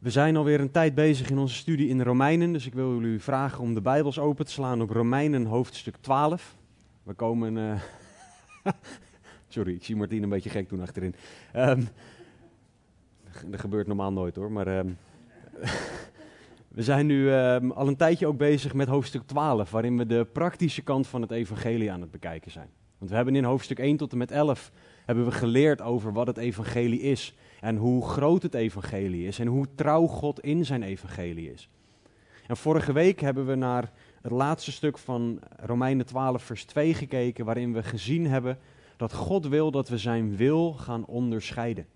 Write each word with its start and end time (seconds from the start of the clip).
We 0.00 0.10
zijn 0.10 0.36
alweer 0.36 0.60
een 0.60 0.70
tijd 0.70 0.94
bezig 0.94 1.30
in 1.30 1.38
onze 1.38 1.54
studie 1.54 1.88
in 1.88 2.02
Romeinen, 2.02 2.52
dus 2.52 2.66
ik 2.66 2.74
wil 2.74 3.00
jullie 3.00 3.20
vragen 3.20 3.60
om 3.60 3.74
de 3.74 3.80
Bijbels 3.80 4.18
open 4.18 4.44
te 4.44 4.52
slaan 4.52 4.82
op 4.82 4.90
Romeinen 4.90 5.44
hoofdstuk 5.44 5.96
12. 6.00 6.56
We 7.02 7.12
komen. 7.12 7.56
eh, 7.58 8.72
Sorry, 9.48 9.74
ik 9.74 9.84
zie 9.84 9.96
Martien 9.96 10.22
een 10.22 10.28
beetje 10.28 10.50
gek 10.50 10.68
doen 10.68 10.80
achterin. 10.80 11.14
Ehm, 11.52 11.82
dat 13.46 13.60
gebeurt 13.60 13.86
normaal 13.86 14.12
nooit 14.12 14.36
hoor, 14.36 14.52
maar. 14.52 14.66
ehm, 14.66 14.88
we 16.68 16.82
zijn 16.82 17.06
nu 17.06 17.32
ehm, 17.32 17.70
al 17.70 17.88
een 17.88 17.96
tijdje 17.96 18.26
ook 18.26 18.36
bezig 18.36 18.74
met 18.74 18.88
hoofdstuk 18.88 19.22
12, 19.26 19.70
waarin 19.70 19.98
we 19.98 20.06
de 20.06 20.26
praktische 20.32 20.82
kant 20.82 21.06
van 21.06 21.22
het 21.22 21.30
evangelie 21.30 21.92
aan 21.92 22.00
het 22.00 22.10
bekijken 22.10 22.50
zijn. 22.50 22.68
Want 22.98 23.10
we 23.10 23.16
hebben 23.16 23.36
in 23.36 23.44
hoofdstuk 23.44 23.78
1 23.78 23.96
tot 23.96 24.12
en 24.12 24.18
met 24.18 24.30
11 24.30 24.72
hebben 25.04 25.24
we 25.24 25.30
geleerd 25.30 25.80
over 25.80 26.12
wat 26.12 26.26
het 26.26 26.36
evangelie 26.36 27.00
is. 27.00 27.34
En 27.60 27.76
hoe 27.76 28.08
groot 28.08 28.42
het 28.42 28.54
evangelie 28.54 29.26
is 29.26 29.38
en 29.38 29.46
hoe 29.46 29.66
trouw 29.74 30.06
God 30.06 30.40
in 30.40 30.64
zijn 30.64 30.82
evangelie 30.82 31.52
is. 31.52 31.68
En 32.46 32.56
vorige 32.56 32.92
week 32.92 33.20
hebben 33.20 33.46
we 33.46 33.54
naar 33.54 33.92
het 34.22 34.32
laatste 34.32 34.72
stuk 34.72 34.98
van 34.98 35.40
Romeinen 35.56 36.06
12, 36.06 36.42
vers 36.42 36.64
2 36.64 36.94
gekeken, 36.94 37.44
waarin 37.44 37.72
we 37.72 37.82
gezien 37.82 38.26
hebben 38.26 38.58
dat 38.96 39.14
God 39.14 39.46
wil 39.46 39.70
dat 39.70 39.88
we 39.88 39.98
zijn 39.98 40.36
wil 40.36 40.72
gaan 40.72 41.06
onderscheiden. 41.06 41.86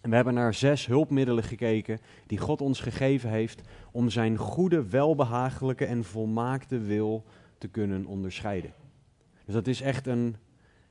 En 0.00 0.10
we 0.10 0.16
hebben 0.16 0.34
naar 0.34 0.54
zes 0.54 0.86
hulpmiddelen 0.86 1.44
gekeken 1.44 1.98
die 2.26 2.38
God 2.38 2.60
ons 2.60 2.80
gegeven 2.80 3.30
heeft 3.30 3.62
om 3.92 4.10
zijn 4.10 4.36
goede, 4.36 4.88
welbehagelijke 4.88 5.84
en 5.84 6.04
volmaakte 6.04 6.78
wil 6.78 7.24
te 7.58 7.68
kunnen 7.68 8.06
onderscheiden. 8.06 8.72
Dus 9.44 9.54
dat 9.54 9.66
is 9.66 9.80
echt 9.80 10.06
een, 10.06 10.36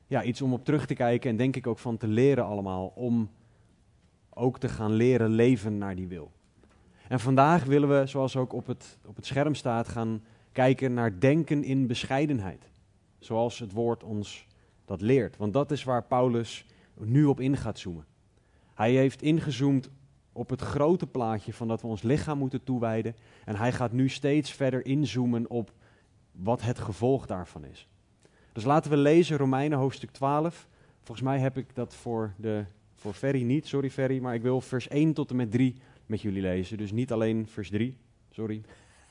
ja, 0.06 0.22
iets 0.22 0.42
om 0.42 0.52
op 0.52 0.64
terug 0.64 0.86
te 0.86 0.94
kijken 0.94 1.30
en 1.30 1.36
denk 1.36 1.56
ik 1.56 1.66
ook 1.66 1.78
van 1.78 1.96
te 1.96 2.06
leren 2.06 2.44
allemaal, 2.44 2.92
om 2.94 3.30
ook 4.38 4.58
te 4.58 4.68
gaan 4.68 4.92
leren 4.92 5.30
leven 5.30 5.78
naar 5.78 5.94
die 5.94 6.08
wil. 6.08 6.32
En 7.08 7.20
vandaag 7.20 7.64
willen 7.64 7.88
we, 7.88 8.06
zoals 8.06 8.36
ook 8.36 8.52
op 8.52 8.66
het, 8.66 8.98
op 9.06 9.16
het 9.16 9.26
scherm 9.26 9.54
staat, 9.54 9.88
gaan 9.88 10.22
kijken 10.52 10.94
naar 10.94 11.20
denken 11.20 11.64
in 11.64 11.86
bescheidenheid. 11.86 12.70
Zoals 13.18 13.58
het 13.58 13.72
woord 13.72 14.04
ons 14.04 14.46
dat 14.84 15.00
leert. 15.00 15.36
Want 15.36 15.52
dat 15.52 15.70
is 15.70 15.84
waar 15.84 16.04
Paulus 16.04 16.66
nu 16.94 17.24
op 17.24 17.40
in 17.40 17.56
gaat 17.56 17.78
zoomen. 17.78 18.06
Hij 18.74 18.92
heeft 18.92 19.22
ingezoomd 19.22 19.90
op 20.32 20.50
het 20.50 20.60
grote 20.60 21.06
plaatje 21.06 21.52
van 21.52 21.68
dat 21.68 21.80
we 21.80 21.86
ons 21.86 22.02
lichaam 22.02 22.38
moeten 22.38 22.64
toewijden. 22.64 23.16
En 23.44 23.56
hij 23.56 23.72
gaat 23.72 23.92
nu 23.92 24.08
steeds 24.08 24.52
verder 24.52 24.84
inzoomen 24.84 25.50
op 25.50 25.72
wat 26.32 26.62
het 26.62 26.78
gevolg 26.78 27.26
daarvan 27.26 27.64
is. 27.64 27.88
Dus 28.52 28.64
laten 28.64 28.90
we 28.90 28.96
lezen 28.96 29.36
Romeinen 29.36 29.78
hoofdstuk 29.78 30.10
12. 30.10 30.68
Volgens 31.02 31.28
mij 31.28 31.38
heb 31.38 31.58
ik 31.58 31.74
dat 31.74 31.94
voor, 31.94 32.34
de, 32.36 32.64
voor 32.98 33.12
Ferry 33.12 33.42
niet, 33.42 33.66
sorry 33.66 33.90
Ferry, 33.90 34.18
maar 34.18 34.34
ik 34.34 34.42
wil 34.42 34.60
vers 34.60 34.88
1 34.88 35.12
tot 35.12 35.30
en 35.30 35.36
met 35.36 35.50
3 35.50 35.74
met 36.06 36.20
jullie 36.20 36.42
lezen. 36.42 36.78
Dus 36.78 36.92
niet 36.92 37.12
alleen 37.12 37.46
vers 37.46 37.70
3, 37.70 37.96
sorry. 38.30 38.62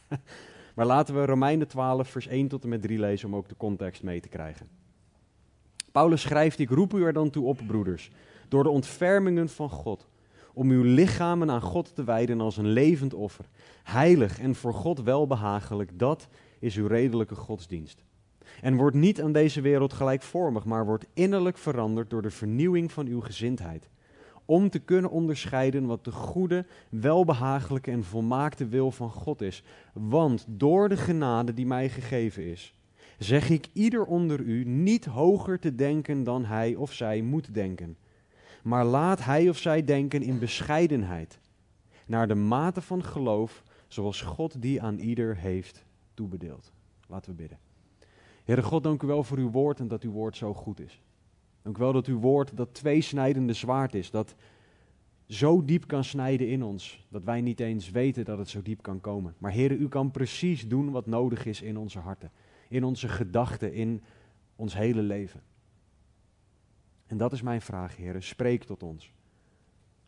maar 0.76 0.86
laten 0.86 1.16
we 1.16 1.26
Romeinen 1.26 1.68
12, 1.68 2.10
vers 2.10 2.28
1 2.28 2.48
tot 2.48 2.64
en 2.64 2.70
met 2.70 2.82
3 2.82 3.00
lezen 3.00 3.28
om 3.28 3.36
ook 3.36 3.50
de 3.50 3.58
context 3.58 4.04
mee 4.04 4.20
te 4.20 4.30
krijgen. 4.30 4.68
Paulus 5.92 6.22
schrijft, 6.22 6.60
ik 6.60 6.70
roep 6.70 6.94
u 6.94 7.04
er 7.04 7.14
dan 7.14 7.30
toe 7.30 7.46
op, 7.46 7.60
broeders, 7.68 8.12
door 8.48 8.64
de 8.64 8.70
ontfermingen 8.70 9.50
van 9.50 9.70
God, 9.70 10.08
om 10.54 10.70
uw 10.70 10.84
lichamen 10.84 11.52
aan 11.52 11.62
God 11.62 11.96
te 11.96 12.04
wijden 12.04 12.42
als 12.42 12.58
een 12.58 12.68
levend 12.68 13.14
offer, 13.14 13.46
heilig 13.84 14.40
en 14.40 14.56
voor 14.56 14.74
God 14.74 15.02
welbehagelijk, 15.02 16.00
dat 16.00 16.28
is 16.60 16.76
uw 16.76 16.88
redelijke 16.88 17.36
godsdienst. 17.36 18.06
En 18.62 18.76
word 18.76 18.94
niet 18.94 19.22
aan 19.22 19.32
deze 19.32 19.62
wereld 19.62 19.94
gelijkvormig, 19.94 20.66
maar 20.66 20.86
word 20.86 21.06
innerlijk 21.14 21.58
veranderd 21.58 22.10
door 22.10 22.22
de 22.22 22.30
vernieuwing 22.30 22.92
van 22.92 23.08
uw 23.08 23.22
gezindheid. 23.22 23.90
Om 24.46 24.70
te 24.70 24.80
kunnen 24.80 25.12
onderscheiden 25.12 25.86
wat 25.86 26.04
de 26.04 26.12
goede, 26.12 26.66
welbehagelijke 26.90 27.92
en 27.92 28.04
volmaakte 28.04 28.68
wil 28.68 28.92
van 28.92 29.10
God 29.10 29.42
is. 29.42 29.64
Want 29.94 30.46
door 30.48 30.90
de 30.90 30.98
genade 30.98 31.54
die 31.54 31.66
mij 31.66 31.90
gegeven 31.90 32.44
is, 32.44 32.74
zeg 33.18 33.50
ik 33.50 33.68
ieder 33.74 34.06
onder 34.06 34.40
u 34.40 34.64
niet 34.64 35.06
hoger 35.06 35.60
te 35.60 35.76
denken 35.76 36.24
dan 36.24 36.46
hij 36.46 36.76
of 36.76 36.94
zij 36.94 37.22
moet 37.22 37.54
denken. 37.54 37.98
Maar 38.64 38.86
laat 38.86 39.24
hij 39.24 39.50
of 39.50 39.58
zij 39.58 39.84
denken 39.84 40.22
in 40.22 40.40
bescheidenheid, 40.40 41.40
naar 42.06 42.28
de 42.28 42.36
mate 42.36 42.82
van 42.82 43.04
geloof, 43.04 43.64
zoals 43.88 44.22
God 44.22 44.62
die 44.62 44.82
aan 44.82 44.98
ieder 44.98 45.38
heeft 45.38 45.86
toebedeeld. 46.14 46.72
Laten 47.08 47.32
we 47.32 47.38
bidden. 47.38 47.67
Heere 48.48 48.64
God, 48.64 48.84
dank 48.84 49.04
u 49.04 49.08
wel 49.08 49.24
voor 49.24 49.38
uw 49.38 49.52
woord 49.52 49.80
en 49.80 49.88
dat 49.88 50.04
uw 50.04 50.12
woord 50.12 50.38
zo 50.38 50.54
goed 50.54 50.80
is. 50.80 51.02
Dank 51.62 51.78
u 51.78 51.80
wel 51.80 51.94
dat 51.94 52.06
uw 52.06 52.20
woord 52.20 52.58
dat 52.58 52.74
tweesnijdende 52.74 53.54
zwaard 53.54 53.96
is, 53.96 54.12
dat 54.12 54.36
zo 55.26 55.66
diep 55.66 55.88
kan 55.88 56.04
snijden 56.04 56.50
in 56.50 56.64
ons, 56.64 57.06
dat 57.10 57.24
wij 57.24 57.42
niet 57.42 57.60
eens 57.60 57.92
weten 57.92 58.26
dat 58.26 58.38
het 58.38 58.50
zo 58.50 58.62
diep 58.62 58.82
kan 58.82 59.02
komen. 59.02 59.36
Maar 59.38 59.54
Heere, 59.54 59.76
u 59.76 59.88
kan 59.88 60.12
precies 60.12 60.68
doen 60.68 60.92
wat 60.92 61.06
nodig 61.06 61.46
is 61.46 61.62
in 61.62 61.78
onze 61.78 62.00
harten, 62.00 62.32
in 62.70 62.84
onze 62.84 63.08
gedachten, 63.08 63.74
in 63.74 64.04
ons 64.56 64.74
hele 64.74 65.02
leven. 65.02 65.42
En 67.08 67.18
dat 67.18 67.34
is 67.34 67.42
mijn 67.42 67.62
vraag, 67.62 67.98
Heere, 67.98 68.22
spreek 68.22 68.64
tot 68.64 68.84
ons. 68.84 69.14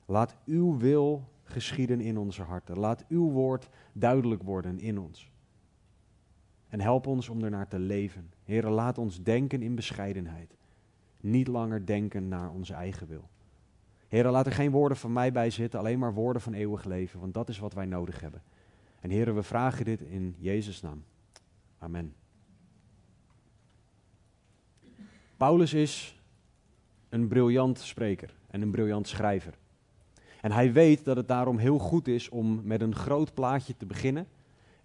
Laat 0.05 0.35
uw 0.45 0.77
wil 0.77 1.29
geschieden 1.43 2.01
in 2.01 2.17
onze 2.17 2.41
harten. 2.41 2.79
Laat 2.79 3.05
uw 3.07 3.29
woord 3.31 3.69
duidelijk 3.93 4.43
worden 4.43 4.79
in 4.79 4.99
ons. 4.99 5.28
En 6.69 6.81
help 6.81 7.07
ons 7.07 7.29
om 7.29 7.43
ernaar 7.43 7.67
te 7.67 7.79
leven. 7.79 8.31
Heere, 8.43 8.69
laat 8.69 8.97
ons 8.97 9.23
denken 9.23 9.61
in 9.61 9.75
bescheidenheid. 9.75 10.55
Niet 11.19 11.47
langer 11.47 11.85
denken 11.85 12.27
naar 12.27 12.51
onze 12.51 12.73
eigen 12.73 13.07
wil. 13.07 13.29
Heere, 14.07 14.29
laat 14.29 14.45
er 14.45 14.51
geen 14.51 14.71
woorden 14.71 14.97
van 14.97 15.13
mij 15.13 15.31
bij 15.31 15.49
zitten, 15.49 15.79
alleen 15.79 15.99
maar 15.99 16.13
woorden 16.13 16.41
van 16.41 16.53
eeuwig 16.53 16.83
leven, 16.83 17.19
want 17.19 17.33
dat 17.33 17.49
is 17.49 17.59
wat 17.59 17.73
wij 17.73 17.85
nodig 17.85 18.19
hebben. 18.19 18.41
En 18.99 19.09
Heere, 19.09 19.33
we 19.33 19.43
vragen 19.43 19.85
dit 19.85 20.01
in 20.01 20.35
Jezus' 20.37 20.81
naam. 20.81 21.03
Amen. 21.79 22.13
Paulus 25.37 25.73
is 25.73 26.21
een 27.09 27.27
briljant 27.27 27.79
spreker 27.79 28.33
en 28.47 28.61
een 28.61 28.71
briljant 28.71 29.07
schrijver. 29.07 29.57
En 30.41 30.51
hij 30.51 30.73
weet 30.73 31.05
dat 31.05 31.15
het 31.15 31.27
daarom 31.27 31.57
heel 31.57 31.77
goed 31.77 32.07
is 32.07 32.29
om 32.29 32.61
met 32.63 32.81
een 32.81 32.95
groot 32.95 33.33
plaatje 33.33 33.77
te 33.77 33.85
beginnen 33.85 34.27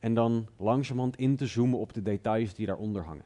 en 0.04 0.14
dan 0.14 0.46
langzamerhand 0.56 1.16
in 1.16 1.36
te 1.36 1.46
zoomen 1.46 1.78
op 1.78 1.92
de 1.92 2.02
details 2.02 2.54
die 2.54 2.66
daaronder 2.66 3.04
hangen. 3.04 3.24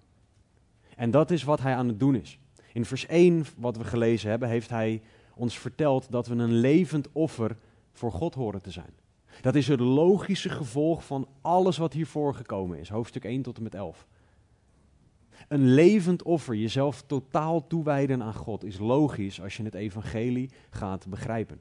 En 0.97 1.11
dat 1.11 1.31
is 1.31 1.43
wat 1.43 1.61
hij 1.61 1.75
aan 1.75 1.89
het 1.89 2.01
doen 2.01 2.15
is. 2.15 2.39
In 2.73 2.85
vers 2.85 3.07
1, 3.07 3.45
wat 3.57 3.77
we 3.77 3.85
gelezen 3.85 4.31
hebben, 4.31 4.49
heeft 4.49 4.71
hij 4.71 5.03
ons 5.35 5.59
verteld 5.59 6.11
dat 6.11 6.27
we 6.27 6.35
een 6.35 6.53
levend 6.53 7.09
offer 7.13 7.57
voor 7.93 8.13
God 8.13 8.35
horen 8.35 8.63
te 8.63 8.71
zijn. 8.71 8.91
Dat 9.41 9.55
is 9.55 9.69
het 9.69 9.81
logische 9.81 10.49
gevolg 10.49 11.05
van 11.05 11.29
alles 11.41 11.77
wat 11.77 11.93
hiervoor 11.93 12.35
gekomen 12.35 12.79
is, 12.79 12.89
hoofdstuk 12.89 13.25
1 13.25 13.43
tot 13.43 13.57
en 13.57 13.63
met 13.63 13.75
11. 13.75 14.07
Een 15.49 15.75
levend 15.75 16.23
offer, 16.23 16.55
jezelf 16.55 17.03
totaal 17.03 17.67
toewijden 17.67 18.23
aan 18.23 18.35
God, 18.35 18.65
is 18.65 18.79
logisch 18.79 19.41
als 19.41 19.57
je 19.57 19.63
het 19.63 19.75
evangelie 19.75 20.51
gaat 20.71 21.07
begrijpen. 21.09 21.61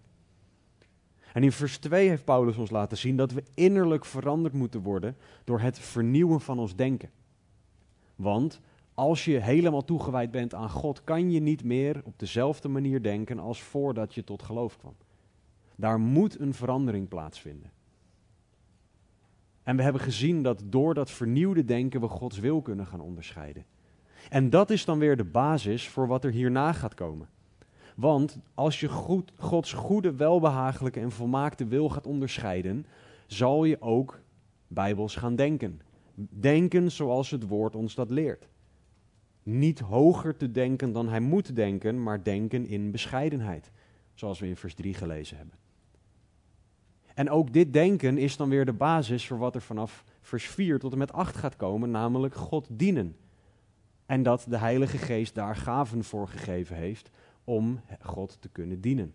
En 1.38 1.44
in 1.44 1.52
vers 1.52 1.78
2 1.78 2.10
heeft 2.10 2.24
Paulus 2.24 2.58
ons 2.58 2.70
laten 2.70 2.98
zien 2.98 3.18
dat 3.18 3.32
we 3.32 3.44
innerlijk 3.54 4.06
veranderd 4.06 4.54
moeten 4.54 4.82
worden 4.82 5.16
door 5.44 5.60
het 5.60 5.80
vernieuwen 5.80 6.42
van 6.42 6.60
ons 6.60 6.76
denken. 6.76 7.10
Want 8.16 8.62
als 8.94 9.26
je 9.26 9.40
helemaal 9.40 9.84
toegewijd 9.84 10.32
bent 10.32 10.54
aan 10.54 10.70
God, 10.70 11.04
kan 11.04 11.32
je 11.32 11.40
niet 11.40 11.64
meer 11.64 12.02
op 12.04 12.20
dezelfde 12.20 12.68
manier 12.68 13.02
denken 13.02 13.40
als 13.40 13.62
voordat 13.62 14.14
je 14.14 14.24
tot 14.24 14.44
geloof 14.44 14.78
kwam. 14.78 14.96
Daar 15.76 16.00
moet 16.00 16.40
een 16.40 16.54
verandering 16.54 17.08
plaatsvinden. 17.08 17.72
En 19.64 19.76
we 19.76 19.84
hebben 19.84 20.02
gezien 20.02 20.44
dat 20.44 20.62
door 20.66 20.94
dat 20.94 21.12
vernieuwde 21.12 21.66
denken 21.66 22.02
we 22.02 22.08
Gods 22.08 22.40
wil 22.40 22.62
kunnen 22.62 22.88
gaan 22.88 23.02
onderscheiden. 23.02 23.66
En 24.30 24.50
dat 24.50 24.70
is 24.70 24.86
dan 24.86 25.00
weer 25.00 25.18
de 25.18 25.26
basis 25.26 25.88
voor 25.88 26.08
wat 26.08 26.24
er 26.24 26.32
hierna 26.32 26.74
gaat 26.74 26.94
komen. 26.94 27.30
Want 27.98 28.38
als 28.54 28.80
je 28.80 28.90
goed, 28.90 29.32
Gods 29.38 29.74
goede, 29.74 30.16
welbehagelijke 30.16 31.00
en 31.00 31.12
volmaakte 31.12 31.66
wil 31.66 31.90
gaat 31.90 32.08
onderscheiden, 32.08 32.86
zal 33.28 33.64
je 33.64 33.82
ook 33.82 34.20
bijbels 34.68 35.16
gaan 35.16 35.36
denken. 35.36 35.82
Denken 36.30 36.92
zoals 36.92 37.32
het 37.32 37.48
woord 37.48 37.76
ons 37.76 37.96
dat 37.96 38.10
leert. 38.10 38.48
Niet 39.44 39.80
hoger 39.80 40.38
te 40.38 40.52
denken 40.52 40.92
dan 40.92 41.10
hij 41.10 41.20
moet 41.20 41.56
denken, 41.56 42.04
maar 42.04 42.24
denken 42.24 42.66
in 42.66 42.92
bescheidenheid. 42.92 43.72
Zoals 44.14 44.40
we 44.40 44.48
in 44.48 44.56
vers 44.56 44.74
3 44.74 44.94
gelezen 44.94 45.38
hebben. 45.38 45.56
En 47.14 47.30
ook 47.30 47.54
dit 47.54 47.74
denken 47.74 48.18
is 48.18 48.38
dan 48.38 48.50
weer 48.50 48.66
de 48.66 48.74
basis 48.74 49.28
voor 49.28 49.38
wat 49.38 49.56
er 49.56 49.62
vanaf 49.62 50.04
vers 50.22 50.48
4 50.48 50.80
tot 50.80 50.92
en 50.92 50.98
met 50.98 51.14
8 51.14 51.36
gaat 51.36 51.56
komen, 51.56 51.92
namelijk 51.92 52.36
God 52.36 52.68
dienen. 52.72 53.16
En 54.06 54.24
dat 54.24 54.46
de 54.50 54.58
Heilige 54.58 54.98
Geest 54.98 55.36
daar 55.36 55.56
gaven 55.56 56.04
voor 56.04 56.28
gegeven 56.28 56.76
heeft 56.76 57.12
om 57.48 57.80
God 58.02 58.38
te 58.42 58.50
kunnen 58.50 58.82
dienen. 58.82 59.14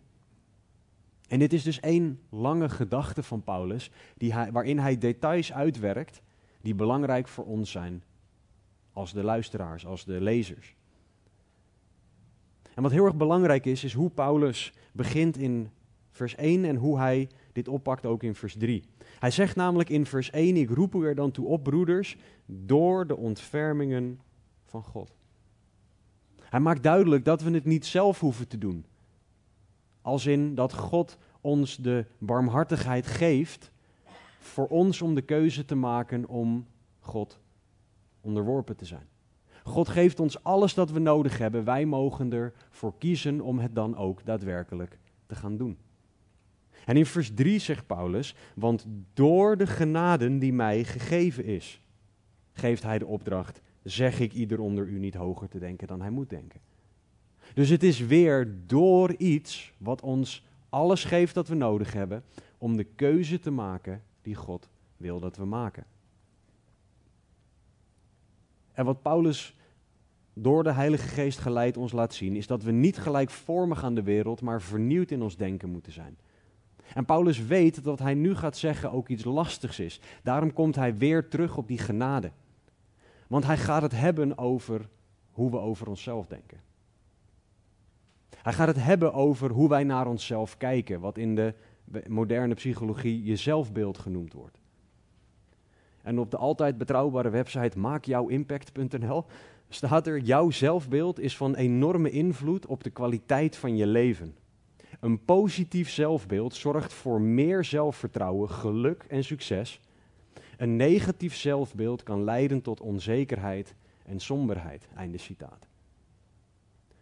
En 1.29 1.39
dit 1.39 1.53
is 1.53 1.63
dus 1.63 1.81
één 1.81 2.21
lange 2.29 2.69
gedachte 2.69 3.23
van 3.23 3.43
Paulus, 3.43 3.91
die 4.17 4.35
waarin 4.53 4.79
hij 4.79 4.99
details 4.99 5.53
uitwerkt 5.53 6.23
die 6.61 6.75
belangrijk 6.75 7.29
voor 7.29 7.45
ons 7.45 7.71
zijn 7.71 8.03
als 8.93 9.13
de 9.13 9.23
luisteraars, 9.23 9.87
als 9.87 10.05
de 10.05 10.21
lezers. 10.21 10.75
En 12.75 12.83
wat 12.83 12.93
heel 12.93 13.05
erg 13.05 13.17
belangrijk 13.17 13.67
is, 13.67 13.85
is 13.85 13.93
hoe 13.93 14.11
Paulus 14.11 14.73
begint 14.93 15.37
in 15.37 15.71
vers 16.11 16.35
1 16.35 16.65
en 16.65 16.77
hoe 16.77 16.99
hij 16.99 17.29
dit 17.53 17.69
oppakt 17.69 18.07
ook 18.07 18.23
in 18.23 18.35
vers 18.35 18.57
3. 18.57 18.85
Hij 19.19 19.31
zegt 19.31 19.57
namelijk 19.57 19.89
in 19.89 20.07
vers 20.07 20.31
1, 20.31 20.57
ik 20.57 20.71
roep 20.71 20.95
u 20.95 21.07
er 21.07 21.15
dan 21.15 21.31
toe 21.31 21.47
op, 21.47 21.63
broeders, 21.63 22.17
door 22.47 23.07
de 23.07 23.17
ontfermingen 23.17 24.21
van 24.65 24.83
God. 24.83 25.22
Hij 26.53 26.61
maakt 26.61 26.83
duidelijk 26.83 27.25
dat 27.25 27.43
we 27.43 27.51
het 27.51 27.65
niet 27.65 27.87
zelf 27.87 28.21
hoeven 28.21 28.49
te 28.49 28.59
doen. 28.59 28.85
Als 30.03 30.27
in 30.27 30.55
dat 30.55 30.75
God 30.75 31.19
ons 31.41 31.77
de 31.77 32.05
barmhartigheid 32.19 33.07
geeft 33.07 33.73
voor 34.39 34.67
ons 34.67 35.03
om 35.03 35.15
de 35.15 35.23
keuze 35.23 35.65
te 35.65 35.75
maken 35.75 36.29
om 36.29 36.67
God 37.01 37.39
onderworpen 38.21 38.77
te 38.77 38.85
zijn. 38.85 39.07
God 39.65 39.89
geeft 39.89 40.21
ons 40.21 40.45
alles 40.45 40.75
dat 40.75 40.91
we 40.91 40.99
nodig 40.99 41.39
hebben. 41.39 41.65
Wij 41.65 41.87
mogen 41.87 42.33
ervoor 42.33 42.95
kiezen 42.99 43.41
om 43.41 43.59
het 43.59 43.75
dan 43.75 43.97
ook 43.97 44.25
daadwerkelijk 44.25 44.99
te 45.27 45.35
gaan 45.35 45.57
doen. 45.57 45.79
En 46.85 46.97
in 46.97 47.07
vers 47.07 47.35
3 47.35 47.59
zegt 47.59 47.87
Paulus, 47.87 48.35
want 48.55 48.87
door 49.15 49.57
de 49.57 49.67
genaden 49.67 50.39
die 50.39 50.53
mij 50.53 50.85
gegeven 50.85 51.45
is, 51.45 51.81
geeft 52.53 52.83
hij 52.83 52.99
de 52.99 53.07
opdracht, 53.07 53.61
zeg 53.83 54.21
ik 54.21 54.33
ieder 54.33 54.61
onder 54.61 54.87
u 54.87 54.99
niet 54.99 55.15
hoger 55.15 55.49
te 55.49 55.59
denken 55.59 55.87
dan 55.89 56.01
hij 56.01 56.11
moet 56.11 56.31
denken. 56.31 56.61
Dus 57.55 57.69
het 57.69 57.83
is 57.83 58.01
weer 58.01 58.55
door 58.67 59.15
iets 59.15 59.73
wat 59.79 60.03
ons 60.03 60.47
alles 60.69 61.05
geeft 61.05 61.35
dat 61.35 61.49
we 61.49 61.55
nodig 61.55 61.93
hebben 61.93 62.25
om 62.59 62.77
de 62.77 62.85
keuze 62.85 63.39
te 63.39 63.51
maken 63.51 64.03
die 64.23 64.35
God 64.35 64.69
wil 64.97 65.21
dat 65.21 65.37
we 65.37 65.45
maken. 65.45 65.85
En 68.73 68.85
wat 68.85 69.03
Paulus 69.03 69.57
door 70.35 70.63
de 70.63 70.73
Heilige 70.73 71.09
Geest 71.09 71.39
geleid 71.39 71.77
ons 71.77 71.93
laat 71.93 72.15
zien, 72.15 72.37
is 72.37 72.47
dat 72.47 72.63
we 72.63 72.71
niet 72.71 72.99
gelijkvormig 72.99 73.85
aan 73.85 73.95
de 73.95 74.03
wereld, 74.03 74.41
maar 74.41 74.63
vernieuwd 74.63 75.11
in 75.11 75.23
ons 75.23 75.37
denken 75.37 75.71
moeten 75.71 75.93
zijn. 75.93 76.19
En 76.95 77.05
Paulus 77.05 77.45
weet 77.45 77.75
dat 77.75 77.85
wat 77.85 77.99
hij 77.99 78.15
nu 78.15 78.35
gaat 78.35 78.57
zeggen 78.57 78.93
ook 78.93 79.09
iets 79.09 79.25
lastigs 79.25 79.79
is. 79.79 80.01
Daarom 80.23 80.53
komt 80.53 80.75
hij 80.75 80.97
weer 80.97 81.29
terug 81.29 81.57
op 81.57 81.69
die 81.69 81.79
genade. 81.79 82.31
Want 83.33 83.47
hij 83.47 83.57
gaat 83.57 83.83
het 83.83 83.93
hebben 83.93 84.39
over 84.39 84.89
hoe 85.31 85.51
we 85.51 85.59
over 85.59 85.89
onszelf 85.89 86.27
denken. 86.27 86.61
Hij 88.37 88.53
gaat 88.53 88.67
het 88.67 88.85
hebben 88.85 89.13
over 89.13 89.51
hoe 89.51 89.69
wij 89.69 89.85
naar 89.85 90.07
onszelf 90.07 90.57
kijken, 90.57 91.01
wat 91.01 91.19
in 91.19 91.35
de 91.35 91.55
moderne 92.07 92.55
psychologie 92.55 93.25
je 93.25 93.37
zelfbeeld 93.37 93.99
genoemd 93.99 94.33
wordt. 94.33 94.61
En 96.03 96.19
op 96.19 96.31
de 96.31 96.37
altijd 96.37 96.79
betrouwbare 96.79 97.31
website 97.31 97.79
maakjouwimpact.nl 97.79 99.25
staat 99.69 100.07
er: 100.07 100.19
Jouw 100.19 100.51
zelfbeeld 100.51 101.21
is 101.21 101.37
van 101.37 101.55
enorme 101.55 102.11
invloed 102.11 102.67
op 102.67 102.85
de 102.85 102.91
kwaliteit 102.91 103.57
van 103.57 103.77
je 103.77 103.87
leven. 103.87 104.37
Een 105.01 105.25
positief 105.25 105.91
zelfbeeld 105.91 106.55
zorgt 106.55 106.93
voor 106.93 107.21
meer 107.21 107.65
zelfvertrouwen, 107.65 108.51
geluk 108.51 109.05
en 109.09 109.25
succes. 109.25 109.81
Een 110.63 110.77
negatief 110.77 111.35
zelfbeeld 111.35 112.03
kan 112.03 112.25
leiden 112.25 112.63
tot 112.63 112.81
onzekerheid 112.81 113.75
en 114.05 114.21
somberheid. 114.21 114.89
Einde 114.97 115.19
citaat. 115.19 115.67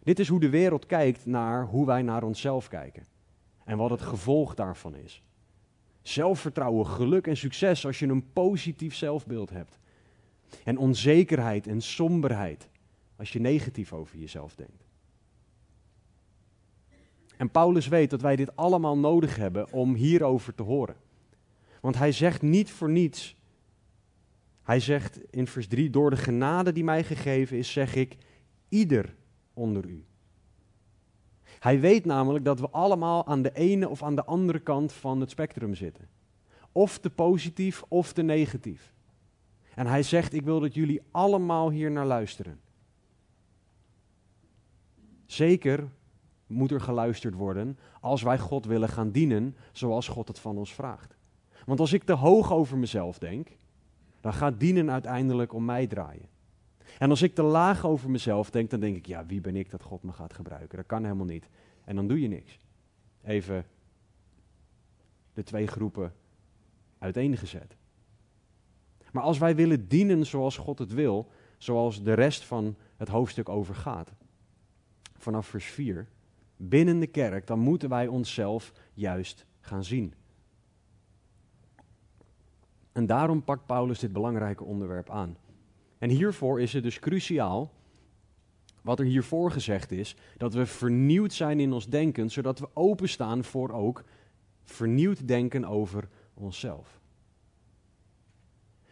Dit 0.03 0.19
is 0.19 0.27
hoe 0.27 0.39
de 0.39 0.49
wereld 0.49 0.85
kijkt 0.85 1.25
naar 1.25 1.65
hoe 1.65 1.85
wij 1.85 2.01
naar 2.01 2.23
onszelf 2.23 2.67
kijken. 2.67 3.05
En 3.63 3.77
wat 3.77 3.89
het 3.89 4.01
gevolg 4.01 4.53
daarvan 4.55 4.95
is. 4.95 5.23
Zelfvertrouwen, 6.01 6.87
geluk 6.87 7.27
en 7.27 7.37
succes 7.37 7.85
als 7.85 7.99
je 7.99 8.07
een 8.07 8.31
positief 8.33 8.95
zelfbeeld 8.95 9.49
hebt. 9.49 9.79
En 10.63 10.77
onzekerheid 10.77 11.67
en 11.67 11.81
somberheid 11.81 12.69
als 13.15 13.33
je 13.33 13.39
negatief 13.39 13.93
over 13.93 14.17
jezelf 14.17 14.55
denkt. 14.55 14.85
En 17.37 17.49
Paulus 17.49 17.87
weet 17.87 18.09
dat 18.09 18.21
wij 18.21 18.35
dit 18.35 18.55
allemaal 18.55 18.97
nodig 18.97 19.35
hebben 19.35 19.71
om 19.71 19.93
hierover 19.93 20.55
te 20.55 20.63
horen. 20.63 20.95
Want 21.81 21.97
hij 21.97 22.11
zegt 22.11 22.41
niet 22.41 22.71
voor 22.71 22.89
niets. 22.89 23.39
Hij 24.63 24.79
zegt 24.79 25.33
in 25.33 25.47
vers 25.47 25.67
3: 25.67 25.89
Door 25.89 26.09
de 26.09 26.17
genade 26.17 26.71
die 26.71 26.83
mij 26.83 27.03
gegeven 27.03 27.57
is, 27.57 27.71
zeg 27.71 27.95
ik 27.95 28.17
ieder 28.69 29.15
onder 29.53 29.85
u. 29.85 30.05
Hij 31.59 31.79
weet 31.79 32.05
namelijk 32.05 32.45
dat 32.45 32.59
we 32.59 32.69
allemaal 32.69 33.27
aan 33.27 33.41
de 33.41 33.53
ene 33.53 33.89
of 33.89 34.03
aan 34.03 34.15
de 34.15 34.25
andere 34.25 34.59
kant 34.59 34.93
van 34.93 35.19
het 35.19 35.29
spectrum 35.29 35.75
zitten. 35.75 36.07
Of 36.71 36.97
te 36.97 37.09
positief 37.09 37.83
of 37.87 38.13
te 38.13 38.21
negatief. 38.21 38.93
En 39.75 39.87
hij 39.87 40.03
zegt: 40.03 40.33
Ik 40.33 40.43
wil 40.43 40.59
dat 40.59 40.73
jullie 40.73 41.01
allemaal 41.11 41.69
hier 41.69 41.91
naar 41.91 42.05
luisteren. 42.05 42.59
Zeker 45.25 45.89
moet 46.47 46.71
er 46.71 46.81
geluisterd 46.81 47.33
worden 47.33 47.77
als 48.01 48.21
wij 48.21 48.39
God 48.39 48.65
willen 48.65 48.89
gaan 48.89 49.11
dienen 49.11 49.55
zoals 49.71 50.07
God 50.07 50.27
het 50.27 50.39
van 50.39 50.57
ons 50.57 50.73
vraagt. 50.73 51.15
Want 51.65 51.79
als 51.79 51.93
ik 51.93 52.03
te 52.03 52.13
hoog 52.13 52.51
over 52.53 52.77
mezelf 52.77 53.17
denk, 53.17 53.49
dan 54.21 54.33
gaat 54.33 54.59
dienen 54.59 54.91
uiteindelijk 54.91 55.53
om 55.53 55.65
mij 55.65 55.87
draaien. 55.87 56.29
En 56.99 57.09
als 57.09 57.21
ik 57.21 57.35
te 57.35 57.43
laag 57.43 57.85
over 57.85 58.09
mezelf 58.09 58.49
denk, 58.49 58.69
dan 58.69 58.79
denk 58.79 58.95
ik, 58.95 59.05
ja, 59.05 59.25
wie 59.25 59.41
ben 59.41 59.55
ik 59.55 59.69
dat 59.69 59.83
God 59.83 60.03
me 60.03 60.11
gaat 60.11 60.33
gebruiken? 60.33 60.77
Dat 60.77 60.85
kan 60.85 61.03
helemaal 61.03 61.25
niet. 61.25 61.49
En 61.83 61.95
dan 61.95 62.07
doe 62.07 62.21
je 62.21 62.27
niks. 62.27 62.59
Even 63.23 63.65
de 65.33 65.43
twee 65.43 65.67
groepen 65.67 66.13
uiteengezet. 66.97 67.75
Maar 69.11 69.23
als 69.23 69.37
wij 69.37 69.55
willen 69.55 69.87
dienen 69.87 70.25
zoals 70.25 70.57
God 70.57 70.79
het 70.79 70.93
wil, 70.93 71.31
zoals 71.57 72.03
de 72.03 72.13
rest 72.13 72.45
van 72.45 72.75
het 72.97 73.07
hoofdstuk 73.07 73.49
over 73.49 73.75
gaat, 73.75 74.11
vanaf 75.17 75.47
vers 75.47 75.65
4, 75.65 76.07
binnen 76.57 76.99
de 76.99 77.07
kerk, 77.07 77.47
dan 77.47 77.59
moeten 77.59 77.89
wij 77.89 78.07
onszelf 78.07 78.73
juist 78.93 79.45
gaan 79.59 79.83
zien. 79.83 80.13
En 82.91 83.05
daarom 83.05 83.43
pakt 83.43 83.65
Paulus 83.65 83.99
dit 83.99 84.13
belangrijke 84.13 84.63
onderwerp 84.63 85.09
aan. 85.09 85.37
En 85.97 86.09
hiervoor 86.09 86.61
is 86.61 86.73
het 86.73 86.83
dus 86.83 86.99
cruciaal, 86.99 87.71
wat 88.81 88.99
er 88.99 89.05
hiervoor 89.05 89.51
gezegd 89.51 89.91
is, 89.91 90.15
dat 90.37 90.53
we 90.53 90.65
vernieuwd 90.65 91.33
zijn 91.33 91.59
in 91.59 91.73
ons 91.73 91.87
denken, 91.87 92.29
zodat 92.29 92.59
we 92.59 92.69
openstaan 92.73 93.43
voor 93.43 93.69
ook 93.69 94.03
vernieuwd 94.63 95.27
denken 95.27 95.65
over 95.65 96.07
onszelf. 96.33 96.99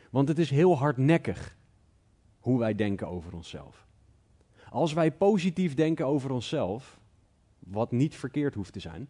Want 0.09 0.27
het 0.27 0.39
is 0.39 0.49
heel 0.49 0.77
hardnekkig 0.77 1.57
hoe 2.39 2.59
wij 2.59 2.75
denken 2.75 3.07
over 3.07 3.33
onszelf. 3.33 3.87
Als 4.69 4.93
wij 4.93 5.11
positief 5.11 5.73
denken 5.75 6.05
over 6.05 6.31
onszelf, 6.31 6.99
wat 7.59 7.91
niet 7.91 8.15
verkeerd 8.15 8.55
hoeft 8.55 8.73
te 8.73 8.79
zijn, 8.79 9.09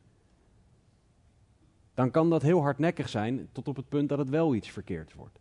dan 2.00 2.12
kan 2.12 2.30
dat 2.30 2.42
heel 2.42 2.62
hardnekkig 2.62 3.10
zijn 3.10 3.50
tot 3.52 3.68
op 3.68 3.76
het 3.76 3.90
punt 3.90 4.10
dat 4.10 4.18
het 4.18 4.30
wel 4.30 4.56
iets 4.56 4.70
verkeerd 4.70 5.14
wordt. 5.14 5.40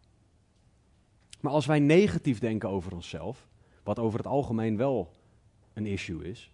Maar 1.41 1.53
als 1.53 1.67
wij 1.67 1.79
negatief 1.79 2.39
denken 2.39 2.69
over 2.69 2.93
onszelf, 2.93 3.49
wat 3.83 3.99
over 3.99 4.19
het 4.19 4.27
algemeen 4.27 4.77
wel 4.77 5.11
een 5.73 5.87
issue 5.87 6.25
is, 6.29 6.53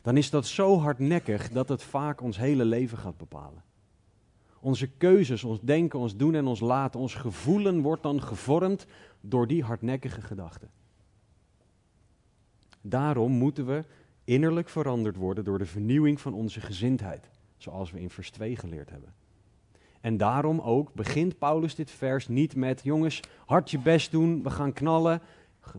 dan 0.00 0.16
is 0.16 0.30
dat 0.30 0.46
zo 0.46 0.78
hardnekkig 0.78 1.50
dat 1.50 1.68
het 1.68 1.82
vaak 1.82 2.20
ons 2.20 2.36
hele 2.36 2.64
leven 2.64 2.98
gaat 2.98 3.16
bepalen. 3.16 3.62
Onze 4.60 4.86
keuzes, 4.86 5.44
ons 5.44 5.60
denken, 5.60 5.98
ons 5.98 6.16
doen 6.16 6.34
en 6.34 6.46
ons 6.46 6.60
laten, 6.60 7.00
ons 7.00 7.14
gevoelen 7.14 7.80
wordt 7.80 8.02
dan 8.02 8.22
gevormd 8.22 8.86
door 9.20 9.46
die 9.46 9.62
hardnekkige 9.62 10.20
gedachten. 10.20 10.70
Daarom 12.80 13.32
moeten 13.32 13.66
we 13.66 13.84
innerlijk 14.24 14.68
veranderd 14.68 15.16
worden 15.16 15.44
door 15.44 15.58
de 15.58 15.66
vernieuwing 15.66 16.20
van 16.20 16.34
onze 16.34 16.60
gezindheid, 16.60 17.30
zoals 17.62 17.90
we 17.90 18.00
in 18.00 18.10
vers 18.10 18.30
2 18.30 18.56
geleerd 18.56 18.90
hebben. 18.90 19.14
En 20.00 20.16
daarom 20.16 20.60
ook 20.60 20.94
begint 20.94 21.38
Paulus 21.38 21.74
dit 21.74 21.90
vers 21.90 22.28
niet 22.28 22.56
met: 22.56 22.80
jongens, 22.82 23.20
hard 23.46 23.70
je 23.70 23.78
best 23.78 24.10
doen, 24.10 24.42
we 24.42 24.50
gaan 24.50 24.72
knallen, 24.72 25.20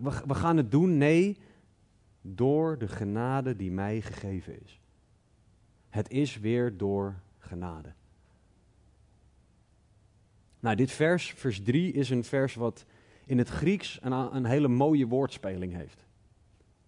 we, 0.02 0.22
we 0.28 0.36
gaan 0.36 0.58
het 0.58 0.72
doen. 0.72 0.98
Nee, 0.98 1.38
door 2.22 2.78
de 2.78 2.88
genade 2.88 3.56
die 3.56 3.72
mij 3.72 4.02
gegeven 4.02 4.62
is. 4.64 4.80
Het 5.90 6.10
is 6.10 6.40
weer 6.40 6.78
door 6.78 7.16
genade. 7.38 7.94
Nou, 10.60 10.76
dit 10.76 10.92
vers, 10.92 11.34
vers 11.36 11.62
3, 11.62 11.94
is 11.94 12.10
een 12.10 12.24
vers 12.24 12.56
wat 12.56 12.86
in 13.26 13.38
het 13.38 13.50
Grieks 13.50 14.00
een, 14.02 14.12
een 14.12 14.46
hele 14.46 14.68
mooie 14.68 15.08
woordspeling 15.08 15.74
heeft. 15.74 16.06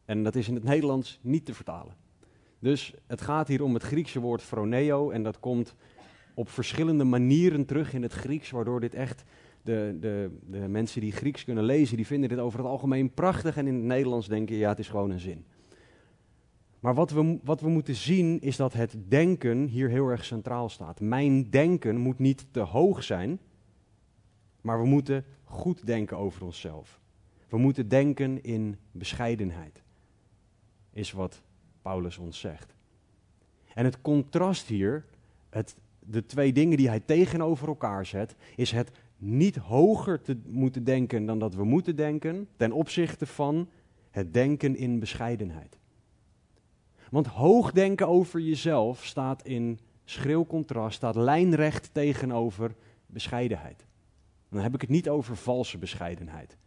En 0.05 0.23
dat 0.23 0.35
is 0.35 0.47
in 0.47 0.55
het 0.55 0.63
Nederlands 0.63 1.19
niet 1.21 1.45
te 1.45 1.53
vertalen. 1.53 1.95
Dus 2.65 2.93
het 3.07 3.21
gaat 3.21 3.47
hier 3.47 3.63
om 3.63 3.73
het 3.73 3.83
Griekse 3.83 4.19
woord 4.19 4.41
phroneo 4.41 5.09
en 5.09 5.23
dat 5.23 5.39
komt 5.39 5.75
op 6.33 6.49
verschillende 6.49 7.03
manieren 7.03 7.65
terug 7.65 7.93
in 7.93 8.01
het 8.01 8.13
Grieks, 8.13 8.49
waardoor 8.51 8.79
dit 8.79 8.93
echt, 8.93 9.23
de, 9.61 9.97
de, 9.99 10.37
de 10.45 10.67
mensen 10.67 11.01
die 11.01 11.11
Grieks 11.11 11.43
kunnen 11.43 11.63
lezen, 11.63 11.97
die 11.97 12.05
vinden 12.05 12.29
dit 12.29 12.39
over 12.39 12.59
het 12.59 12.67
algemeen 12.67 13.13
prachtig 13.13 13.57
en 13.57 13.67
in 13.67 13.75
het 13.75 13.83
Nederlands 13.83 14.27
denken, 14.27 14.55
ja, 14.55 14.69
het 14.69 14.79
is 14.79 14.87
gewoon 14.87 15.09
een 15.09 15.19
zin. 15.19 15.45
Maar 16.79 16.93
wat 16.93 17.11
we, 17.11 17.39
wat 17.43 17.61
we 17.61 17.69
moeten 17.69 17.95
zien 17.95 18.41
is 18.41 18.55
dat 18.55 18.73
het 18.73 18.95
denken 19.07 19.67
hier 19.67 19.89
heel 19.89 20.07
erg 20.07 20.25
centraal 20.25 20.69
staat. 20.69 20.99
Mijn 20.99 21.49
denken 21.49 21.97
moet 21.97 22.19
niet 22.19 22.47
te 22.51 22.59
hoog 22.59 23.03
zijn, 23.03 23.39
maar 24.61 24.81
we 24.81 24.87
moeten 24.87 25.25
goed 25.43 25.85
denken 25.85 26.17
over 26.17 26.43
onszelf. 26.43 26.99
We 27.49 27.57
moeten 27.57 27.87
denken 27.87 28.43
in 28.43 28.77
bescheidenheid, 28.91 29.83
is 30.93 31.11
wat 31.11 31.43
Paulus 31.85 32.17
ons 32.17 32.39
zegt. 32.39 32.73
En 33.73 33.85
het 33.85 34.01
contrast 34.01 34.67
hier, 34.67 35.05
het, 35.49 35.75
de 35.99 36.25
twee 36.25 36.53
dingen 36.53 36.77
die 36.77 36.87
hij 36.87 36.99
tegenover 36.99 37.67
elkaar 37.67 38.05
zet, 38.05 38.35
is 38.55 38.71
het 38.71 38.91
niet 39.17 39.55
hoger 39.55 40.21
te 40.21 40.37
moeten 40.45 40.83
denken 40.83 41.25
dan 41.25 41.39
dat 41.39 41.55
we 41.55 41.63
moeten 41.63 41.95
denken, 41.95 42.47
ten 42.55 42.71
opzichte 42.71 43.25
van 43.25 43.69
het 44.11 44.33
denken 44.33 44.75
in 44.75 44.99
bescheidenheid. 44.99 45.77
Want 47.09 47.27
hoog 47.27 47.71
denken 47.71 48.07
over 48.07 48.39
jezelf 48.39 49.05
staat 49.05 49.43
in 49.43 49.79
schril 50.03 50.45
contrast, 50.45 50.95
staat 50.95 51.15
lijnrecht 51.15 51.89
tegenover 51.93 52.75
bescheidenheid. 53.05 53.85
Dan 54.49 54.61
heb 54.61 54.73
ik 54.73 54.81
het 54.81 54.89
niet 54.89 55.09
over 55.09 55.35
valse 55.35 55.77
bescheidenheid. 55.77 56.57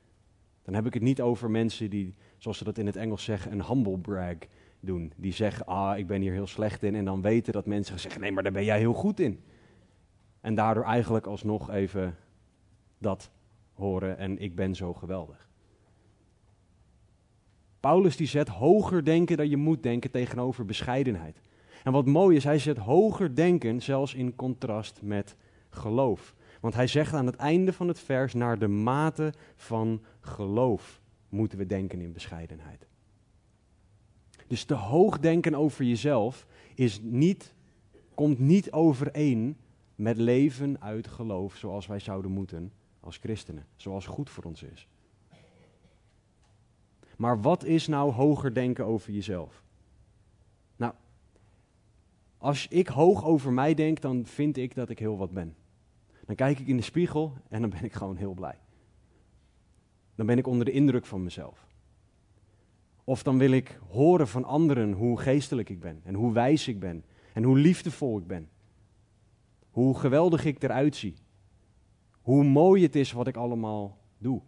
Dan 0.62 0.74
heb 0.74 0.86
ik 0.86 0.94
het 0.94 1.02
niet 1.02 1.20
over 1.20 1.50
mensen 1.50 1.90
die, 1.90 2.14
zoals 2.36 2.58
ze 2.58 2.64
dat 2.64 2.78
in 2.78 2.86
het 2.86 2.96
Engels 2.96 3.24
zeggen, 3.24 3.52
een 3.52 3.64
humble 3.64 3.98
brag 3.98 4.36
doen. 4.80 5.12
Die 5.16 5.32
zeggen, 5.32 5.66
ah, 5.66 5.98
ik 5.98 6.06
ben 6.06 6.20
hier 6.20 6.32
heel 6.32 6.46
slecht 6.46 6.82
in. 6.82 6.94
En 6.94 7.04
dan 7.04 7.22
weten 7.22 7.52
dat 7.52 7.66
mensen 7.66 7.98
zeggen, 7.98 8.20
nee, 8.20 8.32
maar 8.32 8.42
daar 8.42 8.52
ben 8.52 8.64
jij 8.64 8.78
heel 8.78 8.92
goed 8.92 9.20
in. 9.20 9.40
En 10.40 10.54
daardoor 10.54 10.84
eigenlijk 10.84 11.26
alsnog 11.26 11.70
even 11.70 12.16
dat 12.98 13.30
horen 13.72 14.18
en 14.18 14.38
ik 14.38 14.54
ben 14.54 14.74
zo 14.74 14.94
geweldig. 14.94 15.48
Paulus 17.80 18.16
die 18.16 18.26
zet 18.26 18.48
hoger 18.48 19.04
denken 19.04 19.36
dan 19.36 19.48
je 19.48 19.56
moet 19.56 19.82
denken 19.82 20.10
tegenover 20.10 20.64
bescheidenheid. 20.64 21.40
En 21.84 21.92
wat 21.92 22.06
mooi 22.06 22.36
is, 22.36 22.44
hij 22.44 22.58
zet 22.58 22.76
hoger 22.76 23.34
denken 23.34 23.82
zelfs 23.82 24.14
in 24.14 24.36
contrast 24.36 25.02
met 25.02 25.36
geloof. 25.70 26.34
Want 26.60 26.74
hij 26.74 26.86
zegt 26.86 27.14
aan 27.14 27.26
het 27.26 27.36
einde 27.36 27.72
van 27.72 27.88
het 27.88 28.00
vers, 28.00 28.34
naar 28.34 28.58
de 28.58 28.68
mate 28.68 29.32
van 29.56 30.02
geloof 30.20 31.00
moeten 31.28 31.58
we 31.58 31.66
denken 31.66 32.00
in 32.00 32.12
bescheidenheid. 32.12 32.87
Dus 34.48 34.64
te 34.64 34.74
hoog 34.74 35.18
denken 35.18 35.54
over 35.54 35.84
jezelf 35.84 36.46
is 36.74 37.00
niet, 37.02 37.54
komt 38.14 38.38
niet 38.38 38.72
overeen 38.72 39.56
met 39.94 40.16
leven 40.16 40.80
uit 40.80 41.08
geloof 41.08 41.56
zoals 41.56 41.86
wij 41.86 41.98
zouden 41.98 42.30
moeten 42.30 42.72
als 43.00 43.16
christenen, 43.16 43.66
zoals 43.76 44.06
goed 44.06 44.30
voor 44.30 44.44
ons 44.44 44.62
is. 44.62 44.88
Maar 47.16 47.40
wat 47.40 47.64
is 47.64 47.86
nou 47.86 48.12
hoger 48.12 48.54
denken 48.54 48.84
over 48.84 49.12
jezelf? 49.12 49.62
Nou, 50.76 50.92
als 52.38 52.68
ik 52.68 52.88
hoog 52.88 53.24
over 53.24 53.52
mij 53.52 53.74
denk, 53.74 54.00
dan 54.00 54.26
vind 54.26 54.56
ik 54.56 54.74
dat 54.74 54.88
ik 54.88 54.98
heel 54.98 55.16
wat 55.16 55.30
ben. 55.30 55.56
Dan 56.26 56.36
kijk 56.36 56.58
ik 56.58 56.66
in 56.66 56.76
de 56.76 56.82
spiegel 56.82 57.32
en 57.48 57.60
dan 57.60 57.70
ben 57.70 57.84
ik 57.84 57.92
gewoon 57.92 58.16
heel 58.16 58.34
blij. 58.34 58.58
Dan 60.14 60.26
ben 60.26 60.38
ik 60.38 60.46
onder 60.46 60.64
de 60.64 60.72
indruk 60.72 61.06
van 61.06 61.22
mezelf. 61.22 61.67
Of 63.08 63.22
dan 63.22 63.38
wil 63.38 63.50
ik 63.50 63.78
horen 63.90 64.28
van 64.28 64.44
anderen 64.44 64.92
hoe 64.92 65.20
geestelijk 65.20 65.68
ik 65.68 65.80
ben 65.80 66.00
en 66.04 66.14
hoe 66.14 66.32
wijs 66.32 66.68
ik 66.68 66.80
ben 66.80 67.04
en 67.32 67.42
hoe 67.42 67.58
liefdevol 67.58 68.18
ik 68.18 68.26
ben. 68.26 68.48
Hoe 69.70 69.98
geweldig 69.98 70.44
ik 70.44 70.62
eruit 70.62 70.96
zie. 70.96 71.14
Hoe 72.22 72.44
mooi 72.44 72.82
het 72.82 72.96
is 72.96 73.12
wat 73.12 73.26
ik 73.26 73.36
allemaal 73.36 73.98
doe. 74.18 74.40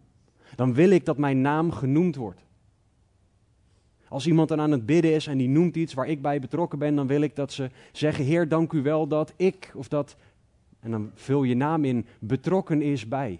Dan 0.55 0.73
wil 0.73 0.89
ik 0.89 1.05
dat 1.05 1.17
mijn 1.17 1.41
naam 1.41 1.71
genoemd 1.71 2.15
wordt. 2.15 2.45
Als 4.07 4.27
iemand 4.27 4.49
dan 4.49 4.59
aan 4.59 4.71
het 4.71 4.85
bidden 4.85 5.13
is 5.13 5.27
en 5.27 5.37
die 5.37 5.49
noemt 5.49 5.75
iets 5.75 5.93
waar 5.93 6.07
ik 6.07 6.21
bij 6.21 6.39
betrokken 6.39 6.79
ben, 6.79 6.95
dan 6.95 7.07
wil 7.07 7.21
ik 7.21 7.35
dat 7.35 7.51
ze 7.51 7.69
zeggen: 7.91 8.25
Heer, 8.25 8.47
dank 8.47 8.71
u 8.71 8.81
wel 8.81 9.07
dat 9.07 9.33
ik 9.35 9.71
of 9.75 9.87
dat. 9.87 10.15
En 10.79 10.91
dan 10.91 11.11
vul 11.13 11.43
je 11.43 11.55
naam 11.55 11.85
in, 11.85 12.05
betrokken 12.19 12.81
is 12.81 13.07
bij. 13.07 13.39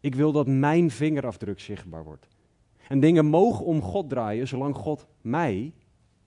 Ik 0.00 0.14
wil 0.14 0.32
dat 0.32 0.46
mijn 0.46 0.90
vingerafdruk 0.90 1.60
zichtbaar 1.60 2.04
wordt. 2.04 2.28
En 2.88 3.00
dingen 3.00 3.26
mogen 3.26 3.64
om 3.64 3.82
God 3.82 4.08
draaien, 4.08 4.48
zolang 4.48 4.76
God 4.76 5.06
mij 5.20 5.72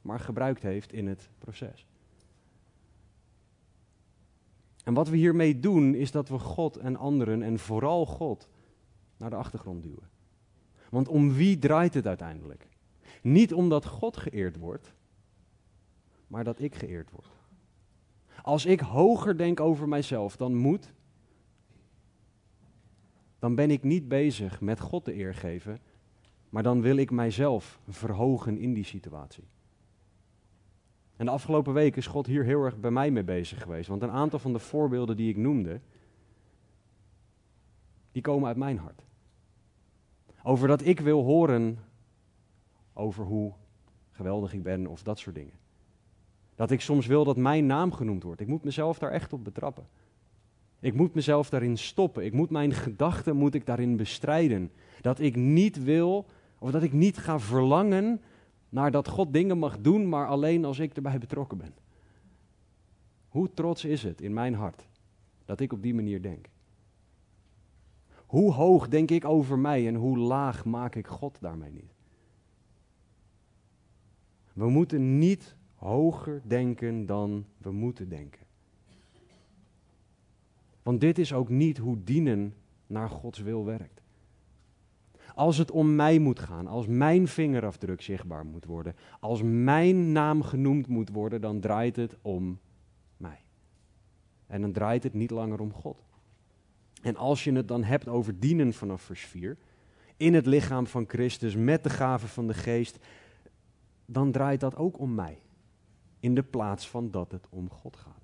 maar 0.01 0.19
gebruikt 0.19 0.63
heeft 0.63 0.93
in 0.93 1.07
het 1.07 1.29
proces. 1.37 1.87
En 4.83 4.93
wat 4.93 5.09
we 5.09 5.17
hiermee 5.17 5.59
doen, 5.59 5.95
is 5.95 6.11
dat 6.11 6.29
we 6.29 6.39
God 6.39 6.77
en 6.77 6.95
anderen, 6.95 7.41
en 7.41 7.59
vooral 7.59 8.05
God, 8.05 8.47
naar 9.17 9.29
de 9.29 9.35
achtergrond 9.35 9.83
duwen. 9.83 10.09
Want 10.89 11.07
om 11.07 11.33
wie 11.33 11.59
draait 11.59 11.93
het 11.93 12.07
uiteindelijk? 12.07 12.67
Niet 13.21 13.53
omdat 13.53 13.85
God 13.85 14.17
geëerd 14.17 14.57
wordt, 14.57 14.93
maar 16.27 16.43
dat 16.43 16.59
ik 16.59 16.75
geëerd 16.75 17.11
word. 17.11 17.27
Als 18.41 18.65
ik 18.65 18.79
hoger 18.79 19.37
denk 19.37 19.59
over 19.59 19.87
mijzelf 19.87 20.35
dan 20.35 20.55
moet, 20.55 20.93
dan 23.43 23.55
ben 23.55 23.71
ik 23.71 23.83
niet 23.83 24.07
bezig 24.07 24.61
met 24.61 24.79
God 24.79 25.05
de 25.05 25.15
eer 25.15 25.33
geven, 25.33 25.79
maar 26.49 26.63
dan 26.63 26.81
wil 26.81 26.95
ik 26.95 27.11
mijzelf 27.11 27.79
verhogen 27.89 28.57
in 28.57 28.73
die 28.73 28.83
situatie. 28.83 29.43
En 31.15 31.25
de 31.25 31.31
afgelopen 31.31 31.73
weken 31.73 31.97
is 31.97 32.07
God 32.07 32.25
hier 32.25 32.43
heel 32.43 32.63
erg 32.63 32.79
bij 32.79 32.91
mij 32.91 33.11
mee 33.11 33.23
bezig 33.23 33.61
geweest. 33.61 33.87
Want 33.87 34.01
een 34.01 34.11
aantal 34.11 34.39
van 34.39 34.53
de 34.53 34.59
voorbeelden 34.59 35.17
die 35.17 35.29
ik 35.29 35.37
noemde, 35.37 35.79
die 38.11 38.21
komen 38.21 38.47
uit 38.47 38.57
mijn 38.57 38.77
hart. 38.77 39.01
Over 40.43 40.67
dat 40.67 40.85
ik 40.85 40.99
wil 40.99 41.23
horen 41.23 41.79
over 42.93 43.25
hoe 43.25 43.53
geweldig 44.11 44.53
ik 44.53 44.63
ben 44.63 44.87
of 44.87 45.03
dat 45.03 45.19
soort 45.19 45.35
dingen. 45.35 45.57
Dat 46.55 46.71
ik 46.71 46.81
soms 46.81 47.05
wil 47.05 47.23
dat 47.23 47.37
mijn 47.37 47.65
naam 47.65 47.91
genoemd 47.91 48.23
wordt. 48.23 48.41
Ik 48.41 48.47
moet 48.47 48.63
mezelf 48.63 48.99
daar 48.99 49.11
echt 49.11 49.33
op 49.33 49.43
betrappen. 49.43 49.87
Ik 50.83 50.93
moet 50.93 51.13
mezelf 51.13 51.49
daarin 51.49 51.77
stoppen. 51.77 52.25
Ik 52.25 52.33
moet 52.33 52.49
mijn 52.49 52.73
gedachten 52.73 53.35
moet 53.35 53.53
ik 53.53 53.65
daarin 53.65 53.95
bestrijden. 53.95 54.71
Dat 55.01 55.19
ik 55.19 55.35
niet 55.35 55.83
wil, 55.83 56.25
of 56.59 56.71
dat 56.71 56.83
ik 56.83 56.93
niet 56.93 57.17
ga 57.17 57.39
verlangen 57.39 58.21
naar 58.69 58.91
dat 58.91 59.07
God 59.07 59.33
dingen 59.33 59.57
mag 59.57 59.79
doen, 59.79 60.09
maar 60.09 60.27
alleen 60.27 60.65
als 60.65 60.79
ik 60.79 60.95
erbij 60.95 61.17
betrokken 61.17 61.57
ben. 61.57 61.73
Hoe 63.27 63.53
trots 63.53 63.85
is 63.85 64.03
het 64.03 64.21
in 64.21 64.33
mijn 64.33 64.53
hart 64.53 64.87
dat 65.45 65.59
ik 65.59 65.73
op 65.73 65.81
die 65.81 65.93
manier 65.93 66.21
denk? 66.21 66.49
Hoe 68.25 68.51
hoog 68.51 68.87
denk 68.87 69.11
ik 69.11 69.25
over 69.25 69.59
mij 69.59 69.87
en 69.87 69.95
hoe 69.95 70.17
laag 70.17 70.65
maak 70.65 70.95
ik 70.95 71.07
God 71.07 71.37
daarmee 71.41 71.71
niet? 71.71 71.93
We 74.53 74.69
moeten 74.69 75.17
niet 75.17 75.55
hoger 75.75 76.41
denken 76.45 77.05
dan 77.05 77.45
we 77.57 77.71
moeten 77.71 78.09
denken. 78.09 78.42
Want 80.83 81.01
dit 81.01 81.17
is 81.17 81.33
ook 81.33 81.49
niet 81.49 81.77
hoe 81.77 82.03
dienen 82.03 82.53
naar 82.87 83.09
Gods 83.09 83.39
wil 83.39 83.65
werkt. 83.65 84.01
Als 85.35 85.57
het 85.57 85.71
om 85.71 85.95
mij 85.95 86.19
moet 86.19 86.39
gaan, 86.39 86.67
als 86.67 86.87
mijn 86.87 87.27
vingerafdruk 87.27 88.01
zichtbaar 88.01 88.45
moet 88.45 88.65
worden, 88.65 88.95
als 89.19 89.41
mijn 89.43 90.11
naam 90.11 90.41
genoemd 90.41 90.87
moet 90.87 91.09
worden, 91.09 91.41
dan 91.41 91.59
draait 91.59 91.95
het 91.95 92.17
om 92.21 92.59
mij. 93.17 93.43
En 94.47 94.61
dan 94.61 94.71
draait 94.71 95.03
het 95.03 95.13
niet 95.13 95.31
langer 95.31 95.59
om 95.59 95.73
God. 95.73 96.03
En 97.01 97.15
als 97.15 97.43
je 97.43 97.51
het 97.51 97.67
dan 97.67 97.83
hebt 97.83 98.07
over 98.07 98.39
dienen 98.39 98.73
vanaf 98.73 99.01
vers 99.01 99.21
4, 99.21 99.57
in 100.17 100.33
het 100.33 100.45
lichaam 100.45 100.87
van 100.87 101.05
Christus, 101.07 101.55
met 101.55 101.83
de 101.83 101.89
gaven 101.89 102.29
van 102.29 102.47
de 102.47 102.53
geest, 102.53 102.99
dan 104.05 104.31
draait 104.31 104.59
dat 104.59 104.75
ook 104.75 104.99
om 104.99 105.15
mij. 105.15 105.37
In 106.19 106.35
de 106.35 106.43
plaats 106.43 106.89
van 106.89 107.11
dat 107.11 107.31
het 107.31 107.47
om 107.49 107.69
God 107.69 107.95
gaat. 107.95 108.22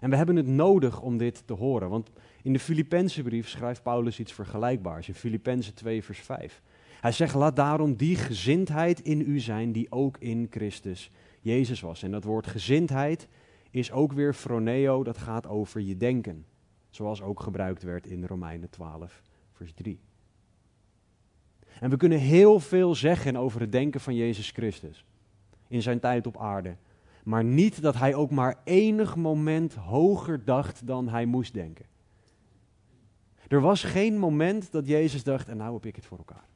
En 0.00 0.10
we 0.10 0.16
hebben 0.16 0.36
het 0.36 0.46
nodig 0.46 1.00
om 1.00 1.16
dit 1.16 1.42
te 1.46 1.52
horen, 1.52 1.88
want 1.88 2.10
in 2.42 2.52
de 2.52 2.58
Filippense 2.58 3.22
brief 3.22 3.48
schrijft 3.48 3.82
Paulus 3.82 4.18
iets 4.18 4.32
vergelijkbaars, 4.32 5.08
in 5.08 5.14
Filippenzen 5.14 5.74
2 5.74 6.04
vers 6.04 6.18
5. 6.18 6.62
Hij 7.00 7.12
zegt, 7.12 7.34
laat 7.34 7.56
daarom 7.56 7.96
die 7.96 8.16
gezindheid 8.16 9.00
in 9.00 9.20
u 9.20 9.40
zijn 9.40 9.72
die 9.72 9.92
ook 9.92 10.16
in 10.18 10.46
Christus 10.50 11.10
Jezus 11.40 11.80
was. 11.80 12.02
En 12.02 12.10
dat 12.10 12.24
woord 12.24 12.46
gezindheid 12.46 13.28
is 13.70 13.92
ook 13.92 14.12
weer 14.12 14.34
froneo, 14.34 15.04
dat 15.04 15.18
gaat 15.18 15.46
over 15.46 15.80
je 15.80 15.96
denken. 15.96 16.46
Zoals 16.90 17.22
ook 17.22 17.40
gebruikt 17.40 17.82
werd 17.82 18.06
in 18.06 18.24
Romeinen 18.24 18.70
12 18.70 19.22
vers 19.52 19.72
3. 19.72 20.00
En 21.80 21.90
we 21.90 21.96
kunnen 21.96 22.18
heel 22.18 22.60
veel 22.60 22.94
zeggen 22.94 23.36
over 23.36 23.60
het 23.60 23.72
denken 23.72 24.00
van 24.00 24.14
Jezus 24.14 24.50
Christus 24.50 25.04
in 25.68 25.82
zijn 25.82 26.00
tijd 26.00 26.26
op 26.26 26.36
aarde 26.36 26.76
maar 27.28 27.44
niet 27.44 27.82
dat 27.82 27.94
hij 27.94 28.14
ook 28.14 28.30
maar 28.30 28.60
enig 28.64 29.16
moment 29.16 29.74
hoger 29.74 30.44
dacht 30.44 30.86
dan 30.86 31.08
hij 31.08 31.26
moest 31.26 31.54
denken. 31.54 31.86
Er 33.48 33.60
was 33.60 33.82
geen 33.82 34.18
moment 34.18 34.72
dat 34.72 34.86
Jezus 34.86 35.24
dacht, 35.24 35.48
en 35.48 35.56
nou 35.56 35.74
heb 35.74 35.86
ik 35.86 35.96
het 35.96 36.06
voor 36.06 36.18
elkaar. 36.18 36.48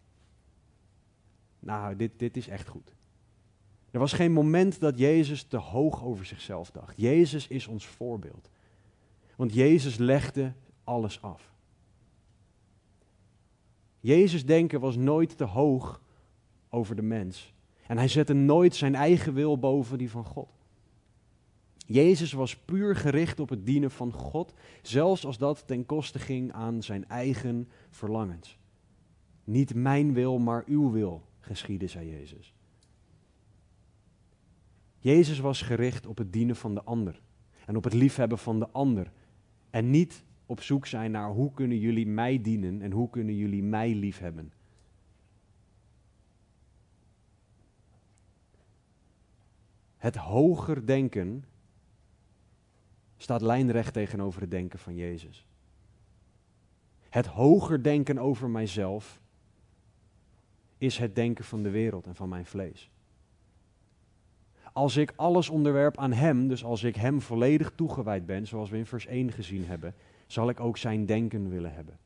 Nou, 1.58 1.96
dit, 1.96 2.18
dit 2.18 2.36
is 2.36 2.48
echt 2.48 2.68
goed. 2.68 2.94
Er 3.90 3.98
was 3.98 4.12
geen 4.12 4.32
moment 4.32 4.80
dat 4.80 4.98
Jezus 4.98 5.42
te 5.42 5.56
hoog 5.56 6.04
over 6.04 6.26
zichzelf 6.26 6.70
dacht. 6.70 6.96
Jezus 6.96 7.48
is 7.48 7.66
ons 7.66 7.86
voorbeeld. 7.86 8.50
Want 9.36 9.54
Jezus 9.54 9.96
legde 9.96 10.52
alles 10.84 11.22
af. 11.22 11.52
Jezus 14.00 14.46
denken 14.46 14.80
was 14.80 14.96
nooit 14.96 15.36
te 15.36 15.44
hoog 15.44 16.02
over 16.68 16.96
de 16.96 17.02
mens. 17.02 17.54
En 17.86 17.98
hij 17.98 18.08
zette 18.08 18.32
nooit 18.32 18.74
zijn 18.74 18.94
eigen 18.94 19.34
wil 19.34 19.58
boven 19.58 19.98
die 19.98 20.10
van 20.10 20.24
God. 20.24 20.60
Jezus 21.86 22.32
was 22.32 22.56
puur 22.56 22.96
gericht 22.96 23.40
op 23.40 23.48
het 23.48 23.66
dienen 23.66 23.90
van 23.90 24.12
God, 24.12 24.54
zelfs 24.82 25.26
als 25.26 25.38
dat 25.38 25.66
ten 25.66 25.86
koste 25.86 26.18
ging 26.18 26.52
aan 26.52 26.82
zijn 26.82 27.08
eigen 27.08 27.68
verlangens. 27.90 28.58
Niet 29.44 29.74
mijn 29.74 30.12
wil, 30.12 30.38
maar 30.38 30.62
uw 30.66 30.90
wil 30.90 31.22
geschieden, 31.40 31.88
zei 31.88 32.10
Jezus. 32.10 32.54
Jezus 34.98 35.38
was 35.38 35.62
gericht 35.62 36.06
op 36.06 36.18
het 36.18 36.32
dienen 36.32 36.56
van 36.56 36.74
de 36.74 36.82
ander 36.82 37.20
en 37.66 37.76
op 37.76 37.84
het 37.84 37.92
liefhebben 37.92 38.38
van 38.38 38.58
de 38.58 38.68
ander. 38.68 39.12
En 39.70 39.90
niet 39.90 40.24
op 40.46 40.60
zoek 40.60 40.86
zijn 40.86 41.10
naar 41.10 41.30
hoe 41.30 41.52
kunnen 41.52 41.78
jullie 41.78 42.06
mij 42.06 42.42
dienen 42.42 42.82
en 42.82 42.90
hoe 42.90 43.10
kunnen 43.10 43.36
jullie 43.36 43.62
mij 43.62 43.94
liefhebben. 43.94 44.52
Het 49.96 50.16
hoger 50.16 50.86
denken 50.86 51.44
staat 53.22 53.40
lijnrecht 53.40 53.92
tegenover 53.92 54.40
het 54.40 54.50
denken 54.50 54.78
van 54.78 54.94
Jezus. 54.94 55.46
Het 57.08 57.26
hoger 57.26 57.82
denken 57.82 58.18
over 58.18 58.50
mijzelf 58.50 59.20
is 60.78 60.98
het 60.98 61.14
denken 61.14 61.44
van 61.44 61.62
de 61.62 61.70
wereld 61.70 62.06
en 62.06 62.14
van 62.14 62.28
mijn 62.28 62.46
vlees. 62.46 62.90
Als 64.72 64.96
ik 64.96 65.12
alles 65.16 65.48
onderwerp 65.48 65.98
aan 65.98 66.12
Hem, 66.12 66.48
dus 66.48 66.64
als 66.64 66.82
ik 66.82 66.96
Hem 66.96 67.20
volledig 67.20 67.72
toegewijd 67.74 68.26
ben, 68.26 68.46
zoals 68.46 68.70
we 68.70 68.76
in 68.76 68.86
vers 68.86 69.06
1 69.06 69.32
gezien 69.32 69.66
hebben, 69.66 69.94
zal 70.26 70.48
ik 70.48 70.60
ook 70.60 70.76
Zijn 70.76 71.06
denken 71.06 71.50
willen 71.50 71.74
hebben. 71.74 71.98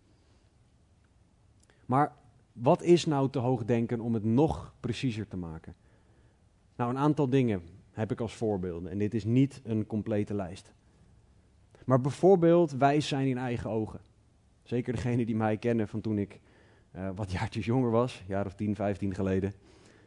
Maar 1.86 2.16
wat 2.52 2.82
is 2.82 3.04
nou 3.04 3.30
te 3.30 3.38
hoog 3.38 3.64
denken 3.64 4.00
om 4.00 4.14
het 4.14 4.24
nog 4.24 4.74
preciezer 4.80 5.28
te 5.28 5.36
maken? 5.36 5.74
Nou, 6.76 6.90
een 6.90 6.98
aantal 6.98 7.28
dingen 7.28 7.62
heb 7.92 8.12
ik 8.12 8.20
als 8.20 8.34
voorbeelden 8.34 8.90
en 8.90 8.98
dit 8.98 9.14
is 9.14 9.24
niet 9.24 9.60
een 9.64 9.86
complete 9.86 10.34
lijst. 10.34 10.74
Maar 11.86 12.00
bijvoorbeeld 12.00 12.72
wijs 12.72 13.08
zijn 13.08 13.26
in 13.26 13.38
eigen 13.38 13.70
ogen. 13.70 14.00
Zeker 14.62 14.92
degenen 14.92 15.26
die 15.26 15.36
mij 15.36 15.56
kennen 15.56 15.88
van 15.88 16.00
toen 16.00 16.18
ik 16.18 16.40
uh, 16.96 17.08
wat 17.14 17.32
jaartjes 17.32 17.64
jonger 17.64 17.90
was, 17.90 18.18
een 18.20 18.26
jaar 18.26 18.46
of 18.46 18.54
10, 18.54 18.74
15 18.74 19.14
geleden. 19.14 19.54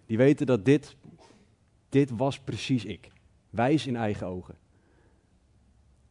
Die 0.05 0.17
weten 0.17 0.45
dat 0.45 0.65
dit, 0.65 0.95
dit 1.89 2.09
was 2.09 2.39
precies 2.39 2.85
ik. 2.85 3.11
Wijs 3.49 3.87
in 3.87 3.95
eigen 3.95 4.27
ogen. 4.27 4.57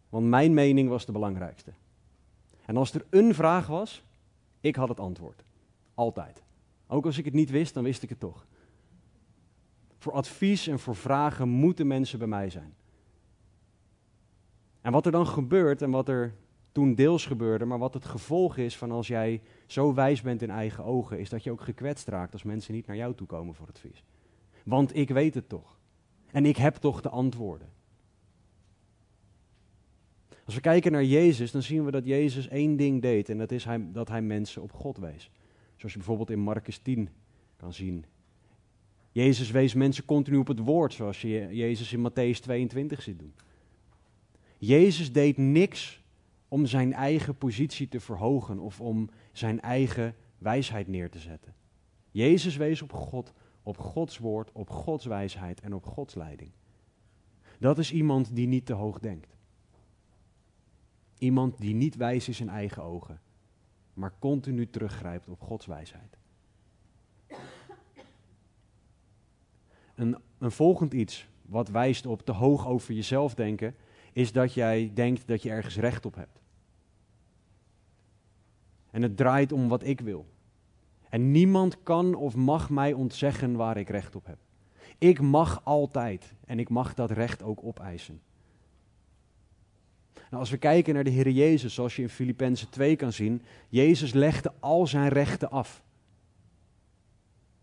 Want 0.08 0.26
mijn 0.26 0.54
mening 0.54 0.88
was 0.88 1.06
de 1.06 1.12
belangrijkste. 1.12 1.72
En 2.64 2.76
als 2.76 2.94
er 2.94 3.06
een 3.10 3.34
vraag 3.34 3.66
was, 3.66 4.04
ik 4.60 4.76
had 4.76 4.88
het 4.88 5.00
antwoord. 5.00 5.42
Altijd. 5.94 6.42
Ook 6.86 7.06
als 7.06 7.18
ik 7.18 7.24
het 7.24 7.34
niet 7.34 7.50
wist, 7.50 7.74
dan 7.74 7.84
wist 7.84 8.02
ik 8.02 8.08
het 8.08 8.20
toch. 8.20 8.46
Voor 9.98 10.12
advies 10.12 10.66
en 10.66 10.78
voor 10.78 10.96
vragen 10.96 11.48
moeten 11.48 11.86
mensen 11.86 12.18
bij 12.18 12.28
mij 12.28 12.50
zijn. 12.50 12.74
En 14.80 14.92
wat 14.92 15.06
er 15.06 15.12
dan 15.12 15.26
gebeurt 15.26 15.82
en 15.82 15.90
wat 15.90 16.08
er 16.08 16.34
toen 16.72 16.94
deels 16.94 17.26
gebeurde, 17.26 17.64
maar 17.64 17.78
wat 17.78 17.94
het 17.94 18.04
gevolg 18.04 18.56
is 18.56 18.76
van 18.76 18.90
als 18.90 19.06
jij 19.06 19.40
zo 19.66 19.94
wijs 19.94 20.20
bent 20.20 20.42
in 20.42 20.50
eigen 20.50 20.84
ogen, 20.84 21.18
is 21.18 21.28
dat 21.28 21.44
je 21.44 21.50
ook 21.50 21.60
gekwetst 21.60 22.08
raakt 22.08 22.32
als 22.32 22.42
mensen 22.42 22.74
niet 22.74 22.86
naar 22.86 22.96
jou 22.96 23.14
toe 23.14 23.26
komen 23.26 23.54
voor 23.54 23.66
advies. 23.68 24.04
Want 24.64 24.96
ik 24.96 25.08
weet 25.08 25.34
het 25.34 25.48
toch. 25.48 25.78
En 26.30 26.46
ik 26.46 26.56
heb 26.56 26.74
toch 26.74 27.00
de 27.00 27.08
antwoorden. 27.08 27.68
Als 30.44 30.54
we 30.54 30.60
kijken 30.60 30.92
naar 30.92 31.04
Jezus, 31.04 31.50
dan 31.50 31.62
zien 31.62 31.84
we 31.84 31.90
dat 31.90 32.04
Jezus 32.04 32.48
één 32.48 32.76
ding 32.76 33.02
deed 33.02 33.28
en 33.28 33.38
dat 33.38 33.52
is 33.52 33.64
hij, 33.64 33.92
dat 33.92 34.08
hij 34.08 34.22
mensen 34.22 34.62
op 34.62 34.72
God 34.72 34.98
wees. 34.98 35.30
Zoals 35.76 35.92
je 35.92 35.98
bijvoorbeeld 35.98 36.30
in 36.30 36.38
Marcus 36.38 36.78
10 36.78 37.08
kan 37.56 37.72
zien. 37.72 38.04
Jezus 39.10 39.50
wees 39.50 39.74
mensen 39.74 40.04
continu 40.04 40.36
op 40.36 40.46
het 40.46 40.58
woord, 40.58 40.92
zoals 40.92 41.20
je 41.20 41.48
Jezus 41.50 41.92
in 41.92 42.10
Matthäus 42.10 42.40
22 42.40 43.02
ziet 43.02 43.18
doen. 43.18 43.34
Jezus 44.58 45.12
deed 45.12 45.36
niks 45.36 46.02
om 46.48 46.66
zijn 46.66 46.92
eigen 46.92 47.36
positie 47.36 47.88
te 47.88 48.00
verhogen 48.00 48.58
of 48.58 48.80
om 48.80 49.10
zijn 49.32 49.60
eigen 49.60 50.14
wijsheid 50.38 50.88
neer 50.88 51.10
te 51.10 51.18
zetten. 51.18 51.54
Jezus 52.10 52.56
wees 52.56 52.82
op 52.82 52.92
God, 52.92 53.32
op 53.62 53.78
Gods 53.78 54.18
woord, 54.18 54.52
op 54.52 54.70
Gods 54.70 55.04
wijsheid 55.04 55.60
en 55.60 55.74
op 55.74 55.84
Gods 55.84 56.14
leiding. 56.14 56.50
Dat 57.58 57.78
is 57.78 57.92
iemand 57.92 58.34
die 58.34 58.46
niet 58.46 58.66
te 58.66 58.72
hoog 58.72 58.98
denkt. 58.98 59.36
Iemand 61.18 61.58
die 61.58 61.74
niet 61.74 61.96
wijs 61.96 62.28
is 62.28 62.40
in 62.40 62.48
eigen 62.48 62.82
ogen, 62.82 63.20
maar 63.94 64.12
continu 64.18 64.70
teruggrijpt 64.70 65.28
op 65.28 65.40
Gods 65.40 65.66
wijsheid. 65.66 66.16
Een, 69.94 70.16
een 70.38 70.50
volgend 70.50 70.92
iets 70.92 71.28
wat 71.42 71.68
wijst 71.68 72.06
op 72.06 72.22
te 72.22 72.32
hoog 72.32 72.66
over 72.66 72.94
jezelf 72.94 73.34
denken, 73.34 73.74
is 74.18 74.32
dat 74.32 74.54
jij 74.54 74.90
denkt 74.94 75.26
dat 75.26 75.42
je 75.42 75.50
ergens 75.50 75.76
recht 75.76 76.06
op 76.06 76.14
hebt. 76.14 76.40
En 78.90 79.02
het 79.02 79.16
draait 79.16 79.52
om 79.52 79.68
wat 79.68 79.84
ik 79.84 80.00
wil. 80.00 80.26
En 81.08 81.30
niemand 81.30 81.82
kan 81.82 82.14
of 82.14 82.36
mag 82.36 82.70
mij 82.70 82.92
ontzeggen 82.92 83.56
waar 83.56 83.76
ik 83.76 83.88
recht 83.88 84.16
op 84.16 84.26
heb. 84.26 84.38
Ik 84.98 85.20
mag 85.20 85.60
altijd 85.64 86.34
en 86.46 86.58
ik 86.58 86.68
mag 86.68 86.94
dat 86.94 87.10
recht 87.10 87.42
ook 87.42 87.64
opeisen. 87.64 88.20
Nou, 90.14 90.36
als 90.42 90.50
we 90.50 90.56
kijken 90.56 90.94
naar 90.94 91.04
de 91.04 91.10
Heer 91.10 91.30
Jezus, 91.30 91.74
zoals 91.74 91.96
je 91.96 92.02
in 92.02 92.08
Filippenzen 92.08 92.70
2 92.70 92.96
kan 92.96 93.12
zien, 93.12 93.42
Jezus 93.68 94.12
legde 94.12 94.52
al 94.60 94.86
zijn 94.86 95.08
rechten 95.08 95.50
af. 95.50 95.82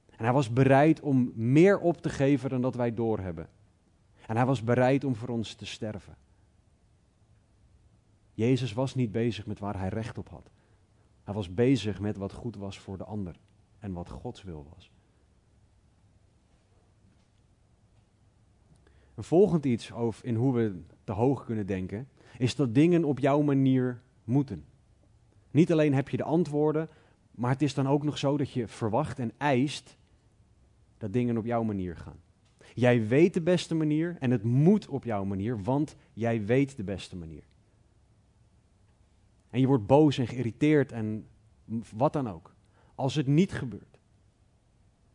En 0.10 0.24
hij 0.24 0.34
was 0.34 0.54
bereid 0.54 1.00
om 1.00 1.32
meer 1.36 1.80
op 1.80 2.02
te 2.02 2.10
geven 2.10 2.50
dan 2.50 2.62
dat 2.62 2.76
wij 2.76 2.94
doorhebben. 2.94 3.50
En 4.28 4.36
hij 4.36 4.46
was 4.46 4.64
bereid 4.64 5.04
om 5.04 5.16
voor 5.16 5.30
ons 5.30 5.54
te 5.54 5.66
sterven. 5.66 6.16
Jezus 8.36 8.74
was 8.74 8.96
niet 8.96 9.12
bezig 9.12 9.46
met 9.46 9.60
waar 9.60 9.80
hij 9.80 9.90
recht 9.90 10.18
op 10.18 10.30
had. 10.30 10.50
Hij 11.24 11.34
was 11.34 11.54
bezig 11.54 12.00
met 12.00 12.18
wat 12.18 12.34
goed 12.34 12.56
was 12.56 12.80
voor 12.80 12.98
de 12.98 13.04
ander 13.04 13.36
en 13.80 13.94
wat 13.94 14.10
Gods 14.10 14.44
wil 14.44 14.68
was. 14.74 14.92
Een 19.16 19.24
volgend 19.24 19.66
iets 19.66 19.94
over 19.94 20.26
in 20.26 20.36
hoe 20.36 20.54
we 20.54 20.82
te 21.04 21.12
hoog 21.12 21.46
kunnen 21.46 21.66
denken, 21.66 22.08
is 22.38 22.56
dat 22.56 22.76
dingen 22.76 23.04
op 23.04 23.20
jouw 23.20 23.42
manier 23.42 24.02
moeten. 24.24 24.66
Niet 25.52 25.72
alleen 25.72 25.94
heb 25.94 26.10
je 26.10 26.18
de 26.18 26.24
antwoorden, 26.24 26.90
maar 27.32 27.52
het 27.52 27.62
is 27.62 27.74
dan 27.74 27.88
ook 27.88 28.04
nog 28.04 28.18
zo 28.18 28.38
dat 28.38 28.52
je 28.52 28.68
verwacht 28.68 29.20
en 29.20 29.32
eist 29.38 29.98
dat 30.98 31.14
dingen 31.14 31.38
op 31.38 31.46
jouw 31.46 31.64
manier 31.64 31.96
gaan. 31.96 32.20
Jij 32.74 33.08
weet 33.08 33.34
de 33.34 33.42
beste 33.42 33.76
manier 33.76 34.16
en 34.20 34.32
het 34.32 34.44
moet 34.44 34.88
op 34.88 35.04
jouw 35.04 35.26
manier, 35.26 35.64
want 35.64 35.96
jij 36.14 36.46
weet 36.46 36.76
de 36.76 36.84
beste 36.84 37.16
manier. 37.16 37.44
En 39.56 39.62
je 39.62 39.68
wordt 39.68 39.86
boos 39.86 40.18
en 40.18 40.28
geïrriteerd 40.28 40.92
en 40.92 41.28
wat 41.94 42.14
dan 42.14 42.30
ook. 42.30 42.54
Als 42.96 43.16
het 43.16 43.28
niet 43.28 43.52
gebeurt. 43.52 44.00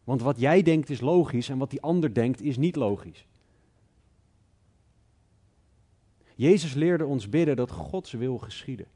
Want 0.05 0.20
wat 0.20 0.40
jij 0.40 0.62
denkt 0.62 0.90
is 0.90 1.00
logisch 1.00 1.48
en 1.48 1.59
wat 1.59 1.70
die 1.70 1.81
ander 1.81 2.14
denkt 2.14 2.40
is 2.40 2.57
niet 2.57 2.76
logisch. 2.76 3.26
Jezus 6.35 6.74
leerde 6.74 7.07
ons 7.07 7.29
bidden 7.29 7.57
dat 7.57 7.70
Gods 7.70 8.12
wil 8.12 8.38
geschieden. 8.38 8.87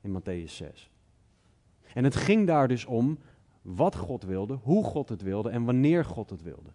In 0.00 0.20
Matthäus 0.20 0.52
6. 0.52 0.90
En 1.94 2.04
het 2.04 2.16
ging 2.16 2.46
daar 2.46 2.68
dus 2.68 2.84
om 2.84 3.18
wat 3.62 3.96
God 3.96 4.22
wilde, 4.22 4.54
hoe 4.54 4.84
God 4.84 5.08
het 5.08 5.22
wilde 5.22 5.50
en 5.50 5.64
wanneer 5.64 6.04
God 6.04 6.30
het 6.30 6.42
wilde. 6.42 6.70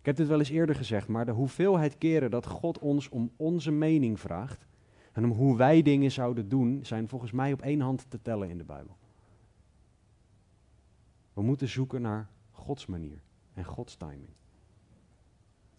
Ik 0.00 0.06
heb 0.06 0.16
dit 0.16 0.28
wel 0.28 0.38
eens 0.38 0.50
eerder 0.50 0.74
gezegd, 0.74 1.08
maar 1.08 1.24
de 1.24 1.32
hoeveelheid 1.32 1.98
keren 1.98 2.30
dat 2.30 2.46
God 2.46 2.78
ons 2.78 3.08
om 3.08 3.30
onze 3.36 3.70
mening 3.70 4.20
vraagt 4.20 4.66
en 5.12 5.24
om 5.24 5.30
hoe 5.30 5.56
wij 5.56 5.82
dingen 5.82 6.10
zouden 6.10 6.48
doen, 6.48 6.80
zijn 6.82 7.08
volgens 7.08 7.32
mij 7.32 7.52
op 7.52 7.62
één 7.62 7.80
hand 7.80 8.06
te 8.08 8.22
tellen 8.22 8.50
in 8.50 8.58
de 8.58 8.64
Bijbel. 8.64 8.96
We 11.32 11.42
moeten 11.42 11.68
zoeken 11.68 12.02
naar 12.02 12.28
Gods 12.50 12.86
manier 12.86 13.20
en 13.54 13.64
Gods 13.64 13.96
timing. 13.96 14.30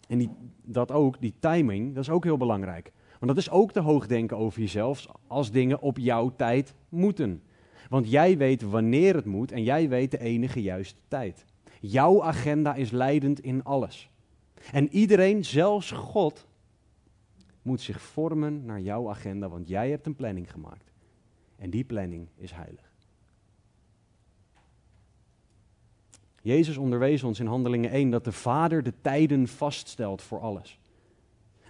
En 0.08 0.18
die, 0.18 0.30
dat 0.62 0.90
ook, 0.90 1.20
die 1.20 1.34
timing, 1.38 1.94
dat 1.94 2.02
is 2.02 2.10
ook 2.10 2.24
heel 2.24 2.36
belangrijk. 2.36 2.92
Want 3.18 3.34
dat 3.34 3.36
is 3.36 3.50
ook 3.50 3.72
te 3.72 3.80
hoog 3.80 4.06
denken 4.06 4.36
over 4.36 4.60
jezelf 4.60 5.06
als 5.26 5.50
dingen 5.50 5.80
op 5.80 5.98
jouw 5.98 6.32
tijd 6.36 6.74
moeten. 6.88 7.42
Want 7.88 8.10
jij 8.10 8.36
weet 8.36 8.62
wanneer 8.62 9.14
het 9.14 9.24
moet 9.24 9.52
en 9.52 9.62
jij 9.62 9.88
weet 9.88 10.10
de 10.10 10.18
enige 10.18 10.62
juiste 10.62 11.00
tijd. 11.08 11.44
Jouw 11.80 12.22
agenda 12.22 12.74
is 12.74 12.90
leidend 12.90 13.40
in 13.40 13.64
alles. 13.64 14.11
En 14.72 14.88
iedereen, 14.88 15.44
zelfs 15.44 15.90
God, 15.90 16.46
moet 17.62 17.80
zich 17.80 18.00
vormen 18.00 18.64
naar 18.64 18.80
jouw 18.80 19.10
agenda, 19.10 19.48
want 19.48 19.68
jij 19.68 19.90
hebt 19.90 20.06
een 20.06 20.16
planning 20.16 20.50
gemaakt. 20.50 20.92
En 21.56 21.70
die 21.70 21.84
planning 21.84 22.28
is 22.36 22.52
heilig. 22.52 22.90
Jezus 26.42 26.76
onderwees 26.76 27.22
ons 27.22 27.40
in 27.40 27.46
Handelingen 27.46 27.90
1 27.90 28.10
dat 28.10 28.24
de 28.24 28.32
Vader 28.32 28.82
de 28.82 28.92
tijden 29.00 29.48
vaststelt 29.48 30.22
voor 30.22 30.40
alles. 30.40 30.80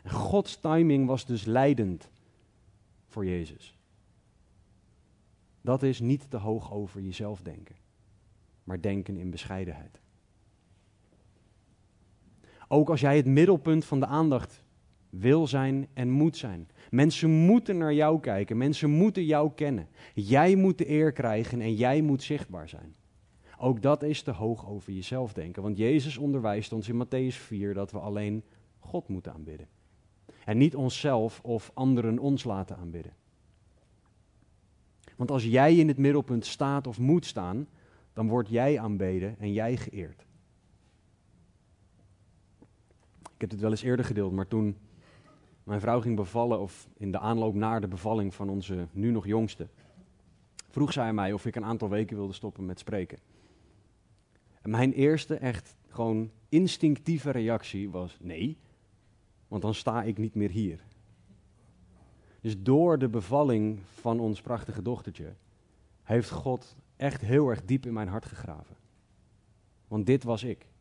En 0.03 0.11
Gods 0.11 0.57
timing 0.57 1.07
was 1.07 1.27
dus 1.27 1.45
leidend 1.45 2.11
voor 3.09 3.27
Jezus. 3.27 3.77
Dat 5.61 5.83
is 5.83 6.01
niet 6.01 6.31
te 6.31 6.37
hoog 6.37 6.73
over 6.73 7.01
jezelf 7.01 7.41
denken, 7.41 7.77
maar 8.65 8.81
denken 8.81 9.17
in 9.17 9.31
bescheidenheid. 9.31 10.02
Ook 12.73 12.91
als 12.91 13.01
jij 13.01 13.17
het 13.17 13.27
middelpunt 13.27 13.85
van 13.85 14.01
de 14.01 14.07
aandacht 14.07 14.65
wil 15.11 15.47
zijn 15.47 15.89
en 15.93 16.11
moet 16.11 16.37
zijn. 16.37 16.69
Mensen 16.91 17.31
moeten 17.31 17.79
naar 17.79 17.95
jou 17.95 18.21
kijken, 18.21 18.57
mensen 18.57 18.91
moeten 18.91 19.25
jou 19.25 19.53
kennen. 19.55 19.89
Jij 20.15 20.55
moet 20.57 20.79
de 20.79 20.91
eer 20.91 21.13
krijgen 21.13 21.61
en 21.61 21.75
jij 21.75 22.03
moet 22.03 22.23
zichtbaar 22.23 22.69
zijn. 22.69 22.95
Ook 23.59 23.83
dat 23.83 24.03
is 24.03 24.23
te 24.23 24.31
hoog 24.31 24.69
over 24.69 24.93
jezelf 24.93 25.33
denken, 25.33 25.63
want 25.63 25.77
Jezus 25.77 26.17
onderwijst 26.17 26.73
ons 26.73 26.89
in 26.89 27.05
Matthäus 27.07 27.37
4 27.37 27.75
dat 27.75 27.91
we 27.91 27.99
alleen 27.99 28.43
God 28.79 29.09
moeten 29.09 29.33
aanbidden. 29.33 29.69
En 30.45 30.59
niet 30.59 30.77
onszelf 30.77 31.41
of 31.43 31.71
anderen 31.75 32.19
ons 32.19 32.45
laten 32.45 32.77
aanbidden. 32.77 33.15
Want 35.17 35.31
als 35.31 35.45
jij 35.45 35.77
in 35.77 35.89
het 35.89 35.99
middelpunt 35.99 36.47
staat 36.47 36.87
of 36.87 36.99
moet 36.99 37.27
staan, 37.27 37.69
dan 38.13 38.29
word 38.29 38.49
jij 38.49 38.79
aanbeden 38.79 39.39
en 39.39 39.53
jij 39.53 39.77
geëerd. 39.77 40.27
Ik 43.32 43.32
heb 43.43 43.51
het 43.51 43.61
wel 43.61 43.71
eens 43.71 43.83
eerder 43.83 44.05
gedeeld, 44.05 44.33
maar 44.33 44.49
toen 44.49 44.77
mijn 45.65 45.81
vrouw 45.81 46.01
ging 46.01 46.17
bevallen, 46.17 46.61
of 46.61 46.89
in 46.97 47.13
de 47.13 47.19
aanloop 47.19 47.55
naar 47.55 47.81
de 47.81 47.89
bevalling 47.89 48.35
van 48.35 48.49
onze 48.49 48.87
nu 48.93 49.11
nog 49.11 49.27
jongste, 49.27 49.69
vroeg 50.69 50.93
zij 50.93 51.13
mij 51.13 51.33
of 51.33 51.47
ik 51.47 51.57
een 51.57 51.65
aantal 51.65 51.89
weken 51.89 52.17
wilde 52.17 52.33
stoppen 52.33 52.65
met 52.65 52.79
spreken. 52.79 53.19
En 54.61 54.71
mijn 54.71 54.93
eerste 54.93 55.35
echt 55.35 55.77
gewoon 55.89 56.31
instinctieve 56.49 57.31
reactie 57.31 57.91
was 57.91 58.17
nee, 58.21 58.59
want 59.49 59.63
dan 59.63 59.75
sta 59.75 60.03
ik 60.03 60.19
niet 60.19 60.35
meer 60.35 60.51
hier. 60.51 60.85
Dus 62.41 62.63
door 62.63 62.99
de 62.99 63.09
bevalling 63.09 63.79
van 63.85 64.21
ons 64.21 64.41
prachtige 64.41 64.83
dochtertje 64.83 65.35
heeft 66.03 66.31
God 66.31 66.77
echt 66.97 67.21
heel 67.21 67.49
erg 67.49 67.65
diep 67.65 67.87
in 67.87 67.93
mijn 67.93 68.09
hart 68.09 68.27
gegraven. 68.27 68.77
Want 69.89 70.07
dit 70.07 70.23
was 70.23 70.45
ik. 70.45 70.72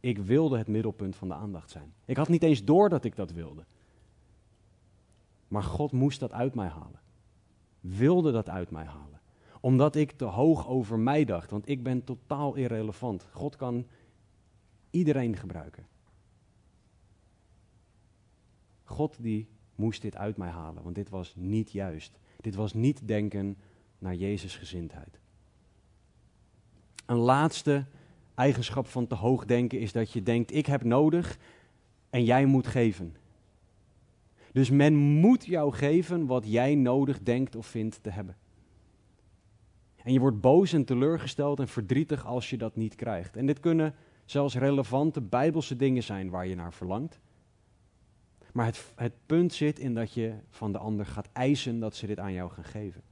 Ik 0.00 0.18
wilde 0.18 0.58
het 0.58 0.66
middelpunt 0.66 1.16
van 1.16 1.28
de 1.28 1.34
aandacht 1.34 1.70
zijn. 1.70 1.92
Ik 2.04 2.16
had 2.16 2.28
niet 2.28 2.42
eens 2.42 2.64
door 2.64 2.88
dat 2.88 3.04
ik 3.04 3.16
dat 3.16 3.32
wilde. 3.32 3.64
Maar 5.48 5.62
God 5.62 5.92
moest 5.92 6.20
dat 6.20 6.32
uit 6.32 6.54
mij 6.54 6.68
halen. 6.68 7.00
Wilde 7.80 8.32
dat 8.32 8.48
uit 8.48 8.70
mij 8.70 8.84
halen. 8.84 9.20
Omdat 9.60 9.96
ik 9.96 10.12
te 10.12 10.24
hoog 10.24 10.68
over 10.68 10.98
mij 10.98 11.24
dacht. 11.24 11.50
Want 11.50 11.68
ik 11.68 11.82
ben 11.82 12.04
totaal 12.04 12.54
irrelevant. 12.54 13.26
God 13.32 13.56
kan 13.56 13.86
iedereen 14.90 15.36
gebruiken. 15.36 15.86
God 18.84 19.16
die 19.20 19.48
moest 19.74 20.02
dit 20.02 20.16
uit 20.16 20.36
mij 20.36 20.48
halen, 20.48 20.82
want 20.82 20.94
dit 20.94 21.08
was 21.08 21.34
niet 21.36 21.70
juist. 21.70 22.18
Dit 22.40 22.54
was 22.54 22.72
niet 22.72 23.08
denken 23.08 23.56
naar 23.98 24.14
Jezus 24.14 24.56
gezindheid. 24.56 25.18
Een 27.06 27.16
laatste 27.16 27.84
eigenschap 28.38 28.86
van 28.86 29.06
te 29.06 29.14
hoog 29.14 29.44
denken 29.44 29.78
is 29.78 29.92
dat 29.92 30.12
je 30.12 30.22
denkt, 30.22 30.54
ik 30.54 30.66
heb 30.66 30.84
nodig 30.84 31.38
en 32.10 32.24
jij 32.24 32.46
moet 32.46 32.66
geven. 32.66 33.16
Dus 34.52 34.70
men 34.70 34.94
moet 34.94 35.46
jou 35.46 35.72
geven 35.72 36.26
wat 36.26 36.44
jij 36.46 36.74
nodig 36.74 37.22
denkt 37.22 37.56
of 37.56 37.66
vindt 37.66 38.02
te 38.02 38.10
hebben. 38.10 38.36
En 40.02 40.12
je 40.12 40.20
wordt 40.20 40.40
boos 40.40 40.72
en 40.72 40.84
teleurgesteld 40.84 41.60
en 41.60 41.68
verdrietig 41.68 42.26
als 42.26 42.50
je 42.50 42.56
dat 42.56 42.76
niet 42.76 42.94
krijgt. 42.94 43.36
En 43.36 43.46
dit 43.46 43.60
kunnen 43.60 43.94
zelfs 44.24 44.54
relevante 44.54 45.20
bijbelse 45.20 45.76
dingen 45.76 46.02
zijn 46.02 46.30
waar 46.30 46.46
je 46.46 46.54
naar 46.54 46.72
verlangt. 46.72 47.20
Maar 48.52 48.66
het, 48.66 48.92
het 48.94 49.12
punt 49.26 49.52
zit 49.52 49.78
in 49.78 49.94
dat 49.94 50.12
je 50.12 50.34
van 50.50 50.72
de 50.72 50.78
ander 50.78 51.06
gaat 51.06 51.28
eisen 51.32 51.78
dat 51.78 51.96
ze 51.96 52.06
dit 52.06 52.18
aan 52.18 52.32
jou 52.32 52.50
gaan 52.50 52.64
geven. 52.64 53.02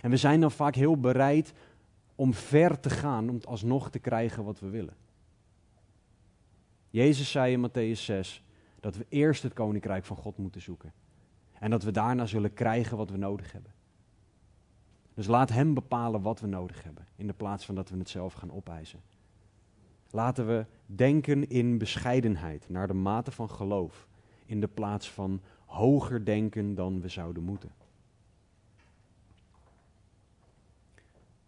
En 0.00 0.10
we 0.10 0.16
zijn 0.16 0.40
dan 0.40 0.50
vaak 0.50 0.74
heel 0.74 1.00
bereid 1.00 1.52
om 2.20 2.34
ver 2.34 2.80
te 2.80 2.90
gaan 2.90 3.28
om 3.28 3.40
alsnog 3.44 3.90
te 3.90 3.98
krijgen 3.98 4.44
wat 4.44 4.60
we 4.60 4.68
willen. 4.68 4.96
Jezus 6.90 7.30
zei 7.30 7.52
in 7.52 7.68
Matthäus 7.68 8.00
6 8.00 8.42
dat 8.80 8.96
we 8.96 9.06
eerst 9.08 9.42
het 9.42 9.52
koninkrijk 9.52 10.04
van 10.04 10.16
God 10.16 10.38
moeten 10.38 10.60
zoeken. 10.60 10.92
En 11.58 11.70
dat 11.70 11.82
we 11.82 11.90
daarna 11.90 12.26
zullen 12.26 12.54
krijgen 12.54 12.96
wat 12.96 13.10
we 13.10 13.16
nodig 13.16 13.52
hebben. 13.52 13.72
Dus 15.14 15.26
laat 15.26 15.48
Hem 15.48 15.74
bepalen 15.74 16.22
wat 16.22 16.40
we 16.40 16.46
nodig 16.46 16.84
hebben, 16.84 17.06
in 17.16 17.26
de 17.26 17.32
plaats 17.32 17.64
van 17.64 17.74
dat 17.74 17.88
we 17.88 17.98
het 17.98 18.08
zelf 18.08 18.32
gaan 18.32 18.52
opeisen. 18.52 19.00
Laten 20.10 20.46
we 20.46 20.66
denken 20.86 21.48
in 21.48 21.78
bescheidenheid, 21.78 22.68
naar 22.68 22.86
de 22.86 22.94
mate 22.94 23.30
van 23.30 23.50
geloof 23.50 24.08
in 24.46 24.60
de 24.60 24.68
plaats 24.68 25.10
van 25.10 25.40
hoger 25.64 26.24
denken 26.24 26.74
dan 26.74 27.00
we 27.00 27.08
zouden 27.08 27.42
moeten. 27.42 27.72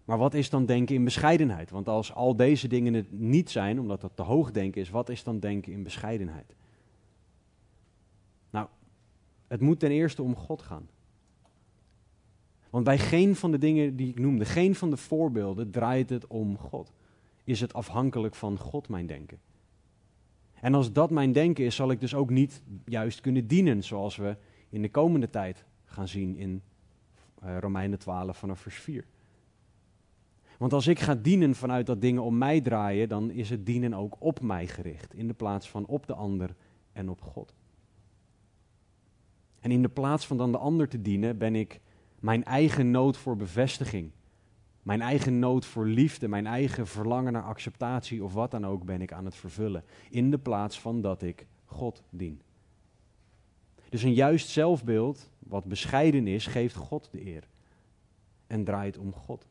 Maar 0.04 0.18
wat 0.18 0.34
is 0.34 0.50
dan 0.50 0.66
denken 0.66 0.94
in 0.94 1.04
bescheidenheid? 1.04 1.70
Want 1.70 1.88
als 1.88 2.14
al 2.14 2.36
deze 2.36 2.68
dingen 2.68 2.94
het 2.94 3.12
niet 3.12 3.50
zijn, 3.50 3.80
omdat 3.80 4.00
dat 4.00 4.12
te 4.14 4.22
hoog 4.22 4.50
denken 4.50 4.80
is, 4.80 4.90
wat 4.90 5.08
is 5.08 5.22
dan 5.22 5.38
denken 5.38 5.72
in 5.72 5.82
bescheidenheid? 5.82 6.54
Nou, 8.50 8.66
het 9.46 9.60
moet 9.60 9.78
ten 9.78 9.90
eerste 9.90 10.22
om 10.22 10.36
God 10.36 10.62
gaan. 10.62 10.88
Want 12.70 12.84
bij 12.84 12.98
geen 12.98 13.36
van 13.36 13.50
de 13.50 13.58
dingen 13.58 13.96
die 13.96 14.08
ik 14.08 14.18
noemde, 14.18 14.44
geen 14.44 14.74
van 14.74 14.90
de 14.90 14.96
voorbeelden 14.96 15.70
draait 15.70 16.10
het 16.10 16.26
om 16.26 16.58
God. 16.58 16.92
Is 17.44 17.60
het 17.60 17.72
afhankelijk 17.72 18.34
van 18.34 18.58
God 18.58 18.88
mijn 18.88 19.06
denken? 19.06 19.38
En 20.60 20.74
als 20.74 20.92
dat 20.92 21.10
mijn 21.10 21.32
denken 21.32 21.64
is, 21.64 21.74
zal 21.74 21.90
ik 21.90 22.00
dus 22.00 22.14
ook 22.14 22.30
niet 22.30 22.62
juist 22.84 23.20
kunnen 23.20 23.46
dienen, 23.46 23.82
zoals 23.82 24.16
we 24.16 24.36
in 24.68 24.82
de 24.82 24.90
komende 24.90 25.30
tijd 25.30 25.64
gaan 25.84 26.08
zien 26.08 26.36
in 26.36 26.62
uh, 27.44 27.58
Romeinen 27.58 27.98
12 27.98 28.36
vanaf 28.36 28.60
vers 28.60 28.76
4. 28.76 29.04
Want 30.62 30.74
als 30.74 30.86
ik 30.86 31.00
ga 31.00 31.14
dienen 31.14 31.54
vanuit 31.54 31.86
dat 31.86 32.00
dingen 32.00 32.22
om 32.22 32.38
mij 32.38 32.60
draaien, 32.60 33.08
dan 33.08 33.30
is 33.30 33.50
het 33.50 33.66
dienen 33.66 33.94
ook 33.94 34.16
op 34.18 34.40
mij 34.40 34.66
gericht, 34.66 35.14
in 35.14 35.26
de 35.26 35.34
plaats 35.34 35.70
van 35.70 35.86
op 35.86 36.06
de 36.06 36.14
ander 36.14 36.54
en 36.92 37.08
op 37.08 37.20
God. 37.20 37.54
En 39.60 39.70
in 39.70 39.82
de 39.82 39.88
plaats 39.88 40.26
van 40.26 40.36
dan 40.36 40.52
de 40.52 40.58
ander 40.58 40.88
te 40.88 41.02
dienen, 41.02 41.38
ben 41.38 41.54
ik 41.54 41.80
mijn 42.20 42.44
eigen 42.44 42.90
nood 42.90 43.16
voor 43.16 43.36
bevestiging 43.36 44.10
mijn 44.82 45.00
eigen 45.00 45.38
nood 45.38 45.64
voor 45.64 45.86
liefde, 45.86 46.28
mijn 46.28 46.46
eigen 46.46 46.86
verlangen 46.86 47.32
naar 47.32 47.42
acceptatie 47.42 48.24
of 48.24 48.32
wat 48.32 48.50
dan 48.50 48.66
ook 48.66 48.84
ben 48.84 49.02
ik 49.02 49.12
aan 49.12 49.24
het 49.24 49.34
vervullen. 49.34 49.84
In 50.10 50.30
de 50.30 50.38
plaats 50.38 50.80
van 50.80 51.00
dat 51.00 51.22
ik 51.22 51.46
God 51.64 52.02
dien. 52.10 52.40
Dus 53.88 54.02
een 54.02 54.14
juist 54.14 54.48
zelfbeeld, 54.48 55.30
wat 55.38 55.64
bescheiden 55.64 56.26
is, 56.26 56.46
geeft 56.46 56.74
God 56.74 57.08
de 57.12 57.26
eer. 57.26 57.48
En 58.46 58.64
draait 58.64 58.98
om 58.98 59.12
God. 59.12 59.46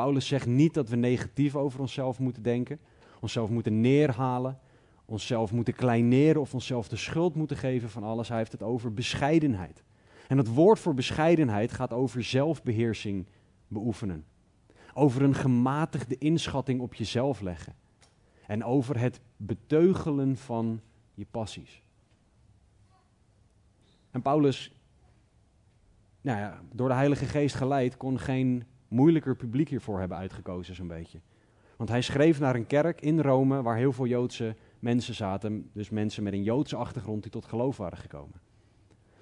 Paulus 0.00 0.26
zegt 0.26 0.46
niet 0.46 0.74
dat 0.74 0.88
we 0.88 0.96
negatief 0.96 1.56
over 1.56 1.80
onszelf 1.80 2.18
moeten 2.18 2.42
denken, 2.42 2.78
onszelf 3.20 3.50
moeten 3.50 3.80
neerhalen, 3.80 4.58
onszelf 5.04 5.52
moeten 5.52 5.74
kleineren 5.74 6.40
of 6.40 6.54
onszelf 6.54 6.88
de 6.88 6.96
schuld 6.96 7.34
moeten 7.34 7.56
geven 7.56 7.90
van 7.90 8.02
alles. 8.02 8.28
Hij 8.28 8.38
heeft 8.38 8.52
het 8.52 8.62
over 8.62 8.94
bescheidenheid. 8.94 9.82
En 10.28 10.38
het 10.38 10.54
woord 10.54 10.78
voor 10.78 10.94
bescheidenheid 10.94 11.72
gaat 11.72 11.92
over 11.92 12.22
zelfbeheersing 12.22 13.26
beoefenen. 13.68 14.24
Over 14.94 15.22
een 15.22 15.34
gematigde 15.34 16.18
inschatting 16.18 16.80
op 16.80 16.94
jezelf 16.94 17.40
leggen. 17.40 17.74
En 18.46 18.64
over 18.64 18.98
het 18.98 19.20
beteugelen 19.36 20.36
van 20.36 20.80
je 21.14 21.26
passies. 21.30 21.82
En 24.10 24.22
Paulus, 24.22 24.72
nou 26.20 26.38
ja, 26.38 26.62
door 26.72 26.88
de 26.88 26.94
Heilige 26.94 27.26
Geest 27.26 27.54
geleid, 27.54 27.96
kon 27.96 28.18
geen 28.18 28.64
moeilijker 28.90 29.36
publiek 29.36 29.68
hiervoor 29.68 29.98
hebben 29.98 30.16
uitgekozen, 30.16 30.74
zo'n 30.74 30.86
beetje. 30.86 31.20
Want 31.76 31.88
hij 31.90 32.02
schreef 32.02 32.40
naar 32.40 32.54
een 32.54 32.66
kerk 32.66 33.00
in 33.00 33.20
Rome 33.20 33.62
waar 33.62 33.76
heel 33.76 33.92
veel 33.92 34.06
Joodse 34.06 34.56
mensen 34.78 35.14
zaten, 35.14 35.70
dus 35.72 35.90
mensen 35.90 36.22
met 36.22 36.32
een 36.32 36.42
Joodse 36.42 36.76
achtergrond 36.76 37.22
die 37.22 37.32
tot 37.32 37.44
geloof 37.44 37.76
waren 37.76 37.98
gekomen. 37.98 38.40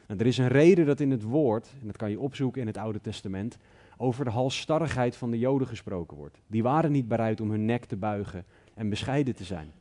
En 0.06 0.18
er 0.18 0.26
is 0.26 0.38
een 0.38 0.48
reden 0.48 0.86
dat 0.86 1.00
in 1.00 1.10
het 1.10 1.22
woord, 1.22 1.74
en 1.80 1.86
dat 1.86 1.96
kan 1.96 2.10
je 2.10 2.20
opzoeken 2.20 2.60
in 2.60 2.66
het 2.66 2.76
Oude 2.76 3.00
Testament, 3.00 3.58
over 3.96 4.24
de 4.24 4.30
halsstarrigheid 4.30 5.16
van 5.16 5.30
de 5.30 5.38
Joden 5.38 5.66
gesproken 5.66 6.16
wordt. 6.16 6.40
Die 6.46 6.62
waren 6.62 6.92
niet 6.92 7.08
bereid 7.08 7.40
om 7.40 7.50
hun 7.50 7.64
nek 7.64 7.84
te 7.84 7.96
buigen 7.96 8.44
en 8.74 8.88
bescheiden 8.88 9.34
te 9.34 9.44
zijn. 9.44 9.72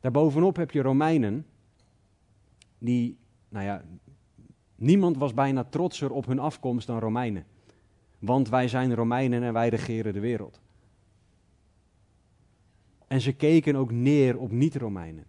Daarbovenop 0.00 0.56
heb 0.56 0.70
je 0.70 0.82
Romeinen, 0.82 1.46
die, 2.78 3.18
nou 3.48 3.64
ja, 3.64 3.82
niemand 4.74 5.16
was 5.16 5.34
bijna 5.34 5.64
trotser 5.64 6.10
op 6.10 6.26
hun 6.26 6.38
afkomst 6.38 6.86
dan 6.86 6.98
Romeinen. 6.98 7.44
Want 8.18 8.48
wij 8.48 8.68
zijn 8.68 8.94
Romeinen 8.94 9.42
en 9.42 9.52
wij 9.52 9.68
regeren 9.68 10.12
de 10.12 10.20
wereld. 10.20 10.60
En 13.06 13.20
ze 13.20 13.32
keken 13.32 13.76
ook 13.76 13.90
neer 13.90 14.38
op 14.38 14.50
niet-Romeinen. 14.50 15.24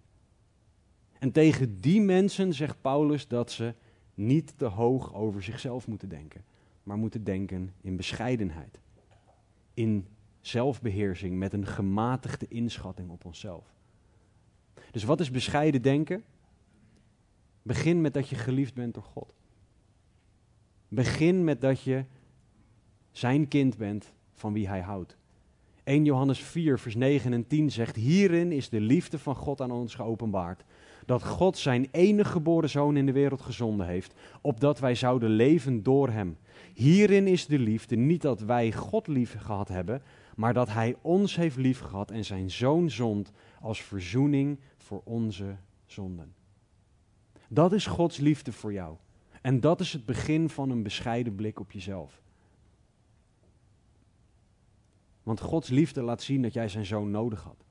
En 1.20 1.32
tegen 1.32 1.82
die 1.82 2.02
mensen 2.02 2.54
zegt 2.54 2.82
Paulus 2.82 3.28
dat 3.28 3.52
ze 3.52 3.74
niet 4.14 4.54
te 4.58 4.66
hoog 4.66 5.14
over 5.14 5.44
zichzelf 5.44 5.88
moeten 5.88 6.10
denken, 6.10 6.44
maar 6.84 6.98
moeten 6.98 7.24
denken 7.24 7.74
in 7.82 7.96
bescheidenheid, 7.96 8.80
in 9.74 10.08
zelfbeheersing, 10.42 11.38
met 11.38 11.54
een 11.54 11.66
gematigde 11.66 12.48
inschatting 12.48 13.10
op 13.10 13.26
onszelf. 13.26 13.74
Dus 14.92 15.04
wat 15.04 15.20
is 15.20 15.32
bescheiden 15.32 15.82
denken? 15.82 16.24
Begin 17.62 18.02
met 18.02 18.14
dat 18.14 18.30
je 18.30 18.36
geliefd 18.36 18.74
bent 18.74 18.94
door 18.94 19.04
God. 19.04 19.34
Begin 20.88 21.44
met 21.44 21.62
dat 21.62 21.82
je 21.82 22.06
zijn 23.20 23.48
kind 23.48 23.78
bent 23.78 24.12
van 24.34 24.54
wie 24.54 24.68
hij 24.68 24.82
houdt. 24.82 25.18
1 25.84 26.06
Johannes 26.06 26.40
4, 26.40 26.80
vers 26.80 26.96
9 26.96 27.34
en 27.34 27.48
10 27.48 27.72
zegt: 27.72 27.96
Hierin 27.96 28.52
is 28.52 28.70
de 28.70 28.80
liefde 28.80 29.20
van 29.20 29.36
God 29.36 29.62
aan 29.62 29.72
ons 29.72 29.96
geopenbaard. 29.96 30.64
Dat 31.06 31.24
God 31.24 31.58
zijn 31.58 31.88
enige 31.92 32.32
geboren 32.32 32.70
zoon 32.70 32.98
in 32.98 33.06
de 33.06 33.12
wereld 33.12 33.42
gezonden 33.42 33.88
heeft, 33.88 34.14
opdat 34.42 34.80
wij 34.80 34.96
zouden 34.96 35.30
leven 35.30 35.84
door 35.84 36.10
hem. 36.10 36.38
Hierin 36.74 37.28
is 37.28 37.46
de 37.46 37.60
liefde, 37.60 37.96
niet 37.96 38.22
dat 38.22 38.40
wij 38.40 38.72
God 38.72 39.08
lief 39.08 39.36
gehad 39.40 39.68
hebben, 39.68 40.02
maar 40.36 40.54
dat 40.54 40.70
hij 40.70 40.96
ons 41.02 41.36
heeft 41.36 41.58
lief 41.58 41.80
gehad 41.80 42.12
en 42.12 42.26
zijn 42.26 42.52
zoon 42.52 42.90
zond 42.90 43.32
als 43.62 43.82
verzoening 43.82 44.60
voor 44.78 45.02
onze 45.04 45.56
zonden. 45.86 46.34
Dat 47.48 47.74
is 47.74 47.86
Gods 47.86 48.18
liefde 48.18 48.52
voor 48.52 48.74
jou. 48.74 48.96
En 49.42 49.60
dat 49.60 49.80
is 49.80 49.94
het 49.94 50.06
begin 50.06 50.50
van 50.50 50.70
een 50.70 50.84
bescheiden 50.84 51.36
blik 51.36 51.60
op 51.60 51.72
jezelf. 51.72 52.22
Want 55.30 55.42
Gods 55.42 55.70
liefde 55.70 56.02
laat 56.02 56.22
zien 56.22 56.42
dat 56.42 56.54
jij 56.54 56.70
zijn 56.70 56.86
zoon 56.86 57.12
nodig 57.12 57.44
had. 57.44 57.66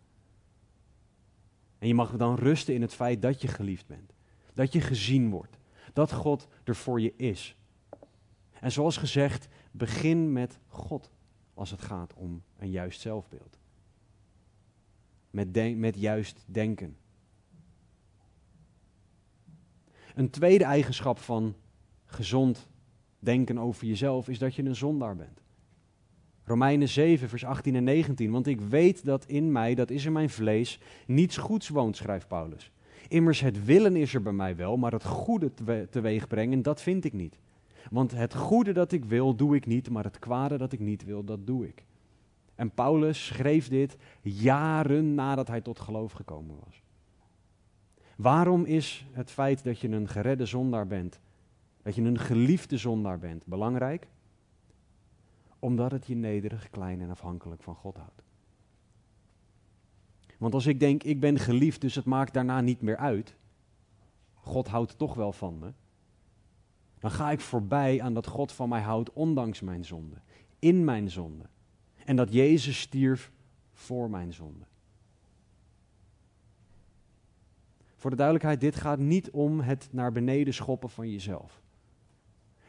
En 1.79 1.88
je 1.88 1.94
mag 1.94 2.16
dan 2.16 2.35
rusten 2.35 2.75
in 2.75 2.83
het 2.83 2.94
feit 2.94 3.23
dat 3.23 3.40
je 3.40 3.49
geliefd 3.49 3.87
bent. 3.87 4.14
Dat 4.55 4.73
je 4.73 4.81
gezien 4.81 5.31
wordt. 5.31 5.59
Dat 5.92 6.12
God 6.12 6.49
er 6.64 6.77
voor 6.77 7.01
je 7.01 7.16
is. 7.16 7.57
En 8.61 8.73
zoals 8.73 8.97
gezegd, 8.97 9.49
begin 9.71 10.33
met 10.33 10.59
God 10.66 11.11
als 11.55 11.71
het 11.71 11.83
gaat 11.83 12.14
om 12.14 12.42
een 12.59 12.71
juist 12.71 13.01
zelfbeeld. 13.01 13.59
Met, 15.31 15.77
met 15.77 15.97
juist 15.97 16.44
denken. 16.47 16.97
Een 20.14 20.31
tweede 20.31 20.64
eigenschap 20.64 21.18
van 21.18 21.55
gezond 22.05 22.68
denken 23.18 23.59
over 23.59 23.87
jezelf 23.87 24.29
is 24.29 24.38
dat 24.38 24.55
je 24.55 24.64
een 24.64 24.77
zondaar 24.77 25.16
bent. 25.16 25.47
Romeinen 26.49 26.89
7, 26.89 27.29
vers 27.29 27.45
18 27.45 27.75
en 27.75 27.85
19. 27.85 28.31
Want 28.31 28.47
ik 28.47 28.61
weet 28.61 29.05
dat 29.05 29.25
in 29.27 29.53
mij, 29.53 29.75
dat 29.75 29.91
is 29.91 30.05
in 30.05 30.13
mijn 30.13 30.31
vlees, 30.31 30.81
niets 31.07 31.37
goeds 31.37 31.69
woont, 31.69 31.97
schrijft 31.97 32.29
Paulus. 32.29 32.73
Immers 33.09 33.41
het 33.41 33.65
willen 33.65 33.97
is 33.97 34.15
er 34.15 34.23
bij 34.23 34.33
mij 34.33 34.57
wel, 34.57 34.77
maar 34.77 34.93
het 34.93 35.05
goede 35.05 35.51
teweeg 35.91 36.27
brengen, 36.27 36.63
dat 36.63 36.83
vind 36.83 37.05
ik 37.05 37.13
niet. 37.13 37.39
Want 37.91 38.11
het 38.11 38.35
goede 38.35 38.73
dat 38.73 38.93
ik 38.93 39.05
wil, 39.05 39.35
doe 39.35 39.57
ik 39.57 39.67
niet, 39.67 39.91
maar 39.91 40.05
het 40.05 40.19
kwade 40.19 40.59
dat 40.59 40.73
ik 40.73 40.81
niet 40.81 41.05
wil, 41.05 41.25
dat 41.25 41.47
doe 41.47 41.67
ik. 41.67 41.85
En 42.55 42.71
Paulus 42.71 43.27
schreef 43.27 43.69
dit 43.69 43.97
jaren 44.23 45.15
nadat 45.15 45.49
hij 45.49 45.61
tot 45.61 45.79
geloof 45.79 46.13
gekomen 46.13 46.57
was. 46.65 46.83
Waarom 48.17 48.65
is 48.65 49.07
het 49.13 49.31
feit 49.31 49.65
dat 49.65 49.81
je 49.81 49.89
een 49.89 50.09
geredde 50.09 50.47
zondaar 50.47 50.87
bent, 50.87 51.21
dat 51.83 51.95
je 51.95 52.03
een 52.03 52.19
geliefde 52.19 52.77
zondaar 52.77 53.19
bent, 53.19 53.47
belangrijk? 53.47 54.07
Omdat 55.59 55.90
het 55.90 56.07
je 56.07 56.14
nederig, 56.14 56.71
klein 56.71 57.01
en 57.01 57.11
afhankelijk 57.11 57.62
van 57.62 57.75
God 57.75 57.97
houdt. 57.97 58.23
Want 60.38 60.55
als 60.55 60.66
ik 60.66 60.81
denk, 60.81 61.03
ik 61.03 61.21
ben 61.21 61.38
geliefd, 61.38 61.81
dus 61.81 61.94
het 61.94 62.05
maakt 62.05 62.35
daarna 62.35 62.61
niet 62.61 62.81
meer 62.81 62.97
uit. 62.97 63.37
God 64.35 64.68
houdt 64.68 64.99
toch 64.99 65.14
wel 65.14 65.33
van 65.33 65.59
me. 65.59 65.73
Dan 66.99 67.11
ga 67.11 67.31
ik 67.31 67.40
voorbij 67.40 68.03
aan 68.03 68.14
dat 68.14 68.27
God 68.27 68.53
van 68.53 68.68
mij 68.68 68.81
houdt, 68.81 69.12
ondanks 69.12 69.61
mijn 69.61 69.85
zonde. 69.85 70.16
In 70.59 70.85
mijn 70.85 71.11
zonde. 71.11 71.44
En 72.05 72.16
dat 72.16 72.33
Jezus 72.33 72.81
stierf 72.81 73.33
voor 73.73 74.11
mijn 74.11 74.33
zonde. 74.33 74.64
Voor 77.97 78.11
de 78.11 78.16
duidelijkheid, 78.16 78.61
dit 78.61 78.77
gaat 78.77 78.99
niet 78.99 79.31
om 79.31 79.61
het 79.61 79.88
naar 79.90 80.12
beneden 80.12 80.55
schoppen 80.55 80.90
van 80.90 81.11
jezelf. 81.11 81.62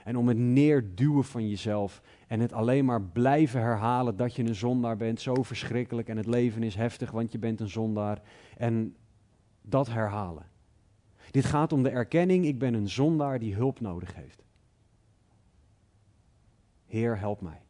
En 0.04 0.18
om 0.18 0.28
het 0.28 0.38
neerduwen 0.38 1.24
van 1.24 1.50
jezelf 1.50 2.02
en 2.28 2.40
het 2.40 2.54
alleen 2.54 2.86
maar 2.86 3.02
blijven 3.02 3.62
herhalen 3.62 4.16
dat 4.16 4.36
je 4.36 4.44
een 4.44 4.56
zondaar 4.56 4.98
bent, 4.98 5.22
zo 5.22 5.44
verschrikkelijk 5.44 6.08
en 6.08 6.18
het 6.18 6.26
leven 6.26 6.64
is 6.64 6.76
heftig, 6.76 7.12
want 7.12 7.32
je 7.32 7.40
bent 7.40 7.60
een 7.60 7.70
zondaar. 7.70 8.22
En 8.58 8.96
dat 9.62 9.88
herhalen. 9.88 10.46
Dit 11.32 11.46
gaat 11.46 11.74
om 11.74 11.84
de 11.84 11.90
erkenning, 11.90 12.46
ik 12.46 12.60
ben 12.60 12.74
een 12.74 12.90
zondaar 12.90 13.40
die 13.40 13.56
hulp 13.56 13.80
nodig 13.80 14.16
heeft. 14.16 14.44
Heer, 16.86 17.20
help 17.20 17.42
mij. 17.42 17.62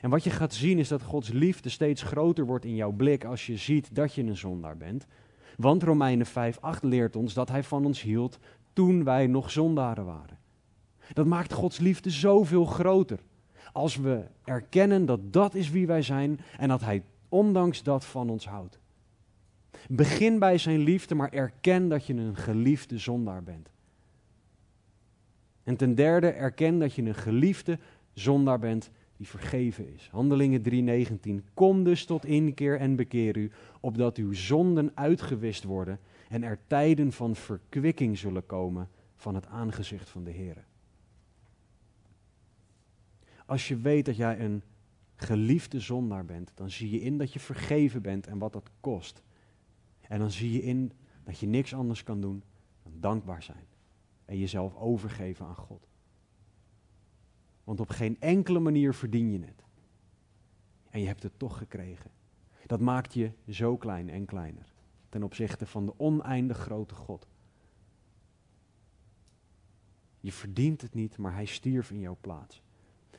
En 0.00 0.10
wat 0.10 0.24
je 0.24 0.30
gaat 0.30 0.54
zien 0.54 0.78
is 0.78 0.88
dat 0.88 1.02
Gods 1.02 1.28
liefde 1.28 1.68
steeds 1.68 2.02
groter 2.02 2.46
wordt 2.46 2.64
in 2.64 2.74
jouw 2.74 2.92
blik 2.92 3.24
als 3.24 3.46
je 3.46 3.56
ziet 3.56 3.94
dat 3.94 4.14
je 4.14 4.22
een 4.22 4.36
zondaar 4.36 4.76
bent. 4.76 5.06
Want 5.56 5.82
Romeinen 5.82 6.26
5:8 6.26 6.80
leert 6.80 7.16
ons 7.16 7.34
dat 7.34 7.48
hij 7.48 7.62
van 7.62 7.84
ons 7.84 8.02
hield 8.02 8.38
toen 8.72 9.04
wij 9.04 9.26
nog 9.26 9.50
zondaren 9.50 10.04
waren. 10.04 10.38
Dat 11.12 11.26
maakt 11.26 11.52
Gods 11.52 11.78
liefde 11.78 12.10
zoveel 12.10 12.64
groter. 12.64 13.18
Als 13.72 13.96
we 13.96 14.24
erkennen 14.44 15.06
dat 15.06 15.32
dat 15.32 15.54
is 15.54 15.70
wie 15.70 15.86
wij 15.86 16.02
zijn 16.02 16.40
en 16.58 16.68
dat 16.68 16.80
Hij 16.80 17.02
ondanks 17.28 17.82
dat 17.82 18.04
van 18.04 18.30
ons 18.30 18.46
houdt. 18.46 18.78
Begin 19.88 20.38
bij 20.38 20.58
Zijn 20.58 20.78
liefde, 20.78 21.14
maar 21.14 21.32
erken 21.32 21.88
dat 21.88 22.06
je 22.06 22.14
een 22.14 22.36
geliefde 22.36 22.98
zondaar 22.98 23.42
bent. 23.42 23.70
En 25.64 25.76
ten 25.76 25.94
derde, 25.94 26.28
erken 26.28 26.78
dat 26.78 26.94
je 26.94 27.02
een 27.02 27.14
geliefde 27.14 27.78
zondaar 28.12 28.58
bent 28.58 28.90
die 29.16 29.28
vergeven 29.28 29.94
is. 29.94 30.08
Handelingen 30.12 30.62
3:19. 30.62 31.44
Kom 31.54 31.84
dus 31.84 32.04
tot 32.04 32.24
inkeer 32.24 32.78
en 32.78 32.96
bekeer 32.96 33.36
u, 33.36 33.50
opdat 33.80 34.16
uw 34.16 34.32
zonden 34.32 34.90
uitgewist 34.94 35.64
worden 35.64 35.98
en 36.32 36.42
er 36.42 36.58
tijden 36.66 37.12
van 37.12 37.36
verkwikking 37.36 38.18
zullen 38.18 38.46
komen 38.46 38.88
van 39.16 39.34
het 39.34 39.46
aangezicht 39.46 40.08
van 40.08 40.24
de 40.24 40.30
Heer. 40.30 40.64
Als 43.46 43.68
je 43.68 43.76
weet 43.76 44.04
dat 44.04 44.16
jij 44.16 44.40
een 44.40 44.62
geliefde 45.14 45.80
zondaar 45.80 46.24
bent, 46.24 46.52
dan 46.54 46.70
zie 46.70 46.90
je 46.90 47.00
in 47.00 47.18
dat 47.18 47.32
je 47.32 47.40
vergeven 47.40 48.02
bent 48.02 48.26
en 48.26 48.38
wat 48.38 48.52
dat 48.52 48.70
kost. 48.80 49.22
En 50.00 50.18
dan 50.18 50.30
zie 50.30 50.52
je 50.52 50.62
in 50.62 50.92
dat 51.24 51.38
je 51.38 51.46
niks 51.46 51.74
anders 51.74 52.02
kan 52.02 52.20
doen 52.20 52.42
dan 52.82 52.92
dankbaar 53.00 53.42
zijn 53.42 53.66
en 54.24 54.38
jezelf 54.38 54.76
overgeven 54.76 55.46
aan 55.46 55.56
God. 55.56 55.88
Want 57.64 57.80
op 57.80 57.88
geen 57.88 58.20
enkele 58.20 58.58
manier 58.58 58.94
verdien 58.94 59.32
je 59.32 59.38
het. 59.38 59.64
En 60.90 61.00
je 61.00 61.06
hebt 61.06 61.22
het 61.22 61.38
toch 61.38 61.58
gekregen. 61.58 62.10
Dat 62.66 62.80
maakt 62.80 63.14
je 63.14 63.32
zo 63.48 63.76
klein 63.76 64.10
en 64.10 64.24
kleiner 64.24 64.71
ten 65.12 65.22
opzichte 65.22 65.66
van 65.66 65.86
de 65.86 65.98
oneindig 65.98 66.58
grote 66.58 66.94
God. 66.94 67.28
Je 70.20 70.32
verdient 70.32 70.80
het 70.80 70.94
niet, 70.94 71.18
maar 71.18 71.34
hij 71.34 71.44
stierf 71.44 71.90
in 71.90 72.00
jouw 72.00 72.16
plaats. 72.20 72.62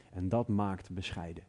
En 0.09 0.29
dat 0.29 0.47
maakt 0.47 0.89
bescheiden. 0.89 1.43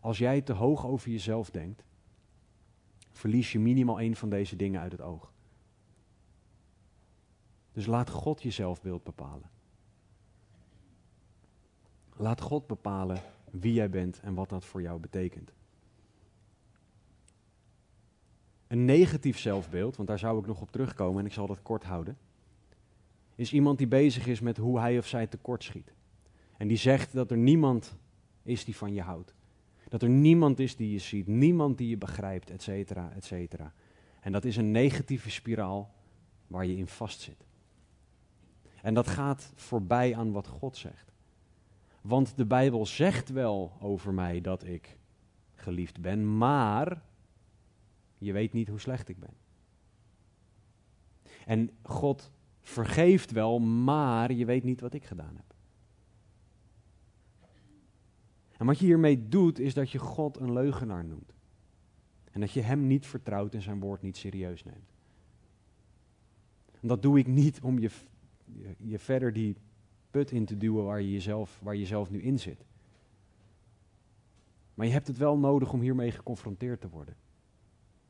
Als 0.00 0.18
jij 0.18 0.40
te 0.40 0.52
hoog 0.52 0.86
over 0.86 1.10
jezelf 1.10 1.50
denkt, 1.50 1.84
verlies 3.10 3.52
je 3.52 3.58
minimaal 3.58 4.00
één 4.00 4.16
van 4.16 4.30
deze 4.30 4.56
dingen 4.56 4.80
uit 4.80 4.92
het 4.92 5.00
oog. 5.00 5.32
Dus 7.72 7.86
laat 7.86 8.10
God 8.10 8.42
je 8.42 8.50
zelfbeeld 8.50 9.02
bepalen. 9.02 9.50
Laat 12.16 12.40
God 12.40 12.66
bepalen 12.66 13.22
wie 13.50 13.72
jij 13.72 13.90
bent 13.90 14.20
en 14.20 14.34
wat 14.34 14.48
dat 14.48 14.64
voor 14.64 14.82
jou 14.82 15.00
betekent. 15.00 15.52
Een 18.70 18.84
negatief 18.84 19.38
zelfbeeld, 19.38 19.96
want 19.96 20.08
daar 20.08 20.18
zou 20.18 20.38
ik 20.38 20.46
nog 20.46 20.60
op 20.60 20.70
terugkomen 20.70 21.20
en 21.20 21.26
ik 21.26 21.32
zal 21.32 21.46
dat 21.46 21.62
kort 21.62 21.84
houden, 21.84 22.18
is 23.34 23.52
iemand 23.52 23.78
die 23.78 23.86
bezig 23.86 24.26
is 24.26 24.40
met 24.40 24.56
hoe 24.56 24.78
hij 24.78 24.98
of 24.98 25.06
zij 25.06 25.26
tekortschiet. 25.26 25.92
En 26.56 26.68
die 26.68 26.76
zegt 26.76 27.12
dat 27.12 27.30
er 27.30 27.36
niemand 27.36 27.96
is 28.42 28.64
die 28.64 28.76
van 28.76 28.94
je 28.94 29.02
houdt. 29.02 29.34
Dat 29.88 30.02
er 30.02 30.08
niemand 30.08 30.58
is 30.58 30.76
die 30.76 30.92
je 30.92 30.98
ziet, 30.98 31.26
niemand 31.26 31.78
die 31.78 31.88
je 31.88 31.96
begrijpt, 31.96 32.50
et 32.50 32.62
cetera, 32.62 33.12
et 33.16 33.24
cetera. 33.24 33.72
En 34.20 34.32
dat 34.32 34.44
is 34.44 34.56
een 34.56 34.70
negatieve 34.70 35.30
spiraal 35.30 35.94
waar 36.46 36.66
je 36.66 36.76
in 36.76 36.88
vastzit. 36.88 37.46
En 38.82 38.94
dat 38.94 39.06
gaat 39.06 39.52
voorbij 39.54 40.16
aan 40.16 40.32
wat 40.32 40.46
God 40.46 40.76
zegt. 40.76 41.12
Want 42.00 42.36
de 42.36 42.46
Bijbel 42.46 42.86
zegt 42.86 43.28
wel 43.28 43.72
over 43.80 44.14
mij 44.14 44.40
dat 44.40 44.64
ik 44.64 44.96
geliefd 45.54 46.00
ben, 46.00 46.36
maar 46.36 47.02
je 48.20 48.32
weet 48.32 48.52
niet 48.52 48.68
hoe 48.68 48.80
slecht 48.80 49.08
ik 49.08 49.18
ben. 49.18 49.34
En 51.46 51.70
God 51.82 52.32
vergeeft 52.60 53.30
wel, 53.30 53.58
maar 53.58 54.32
je 54.32 54.44
weet 54.44 54.64
niet 54.64 54.80
wat 54.80 54.94
ik 54.94 55.04
gedaan 55.04 55.36
heb. 55.36 55.54
En 58.56 58.66
wat 58.66 58.78
je 58.78 58.84
hiermee 58.84 59.28
doet, 59.28 59.58
is 59.58 59.74
dat 59.74 59.90
je 59.90 59.98
God 59.98 60.36
een 60.36 60.52
leugenaar 60.52 61.04
noemt. 61.04 61.32
En 62.30 62.40
dat 62.40 62.52
je 62.52 62.60
hem 62.60 62.86
niet 62.86 63.06
vertrouwt 63.06 63.54
en 63.54 63.62
zijn 63.62 63.80
woord 63.80 64.02
niet 64.02 64.16
serieus 64.16 64.64
neemt. 64.64 64.92
En 66.80 66.88
dat 66.88 67.02
doe 67.02 67.18
ik 67.18 67.26
niet 67.26 67.60
om 67.60 67.78
je, 67.78 67.90
je, 68.76 68.98
verder 68.98 69.32
die 69.32 69.56
put 70.10 70.30
in 70.30 70.44
te 70.44 70.56
duwen 70.56 70.84
waar 70.84 71.00
je 71.00 71.12
jezelf, 71.12 71.60
waar 71.62 71.76
je 71.76 71.86
zelf 71.86 72.10
nu 72.10 72.22
in 72.22 72.38
zit. 72.38 72.64
Maar 74.74 74.86
je 74.86 74.92
hebt 74.92 75.06
het 75.06 75.16
wel 75.16 75.38
nodig 75.38 75.72
om 75.72 75.80
hiermee 75.80 76.10
geconfronteerd 76.10 76.80
te 76.80 76.88
worden. 76.88 77.16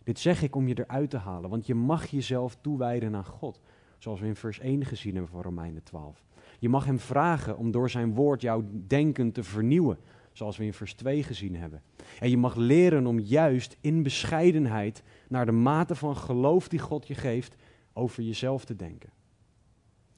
Dit 0.05 0.19
zeg 0.19 0.43
ik 0.43 0.57
om 0.57 0.69
je 0.69 0.79
eruit 0.79 1.11
te 1.11 1.17
halen, 1.17 1.51
want 1.51 1.67
je 1.67 1.75
mag 1.75 2.07
jezelf 2.07 2.57
toewijden 2.61 3.15
aan 3.15 3.25
God. 3.25 3.61
Zoals 3.99 4.21
we 4.21 4.27
in 4.27 4.37
vers 4.37 4.59
1 4.59 4.85
gezien 4.85 5.15
hebben 5.15 5.33
van 5.33 5.43
Romeinen 5.43 5.83
12. 5.83 6.25
Je 6.59 6.69
mag 6.69 6.85
hem 6.85 6.99
vragen 6.99 7.57
om 7.57 7.71
door 7.71 7.91
zijn 7.91 8.15
woord 8.15 8.41
jouw 8.41 8.65
denken 8.87 9.33
te 9.33 9.43
vernieuwen, 9.43 9.99
zoals 10.33 10.57
we 10.57 10.65
in 10.65 10.73
vers 10.73 10.95
2 10.95 11.23
gezien 11.23 11.57
hebben. 11.57 11.83
En 12.21 12.31
je 12.31 12.37
mag 12.37 12.57
leren 12.57 13.07
om 13.07 13.19
juist 13.19 13.77
in 13.81 14.03
bescheidenheid, 14.03 15.03
naar 15.29 15.47
de 15.47 15.53
mate 15.53 15.95
van 15.95 16.17
geloof 16.17 16.69
die 16.69 16.79
God 16.79 17.07
je 17.07 17.15
geeft, 17.15 17.57
over 17.93 18.23
jezelf 18.23 18.65
te 18.65 18.77
denken. 18.77 19.11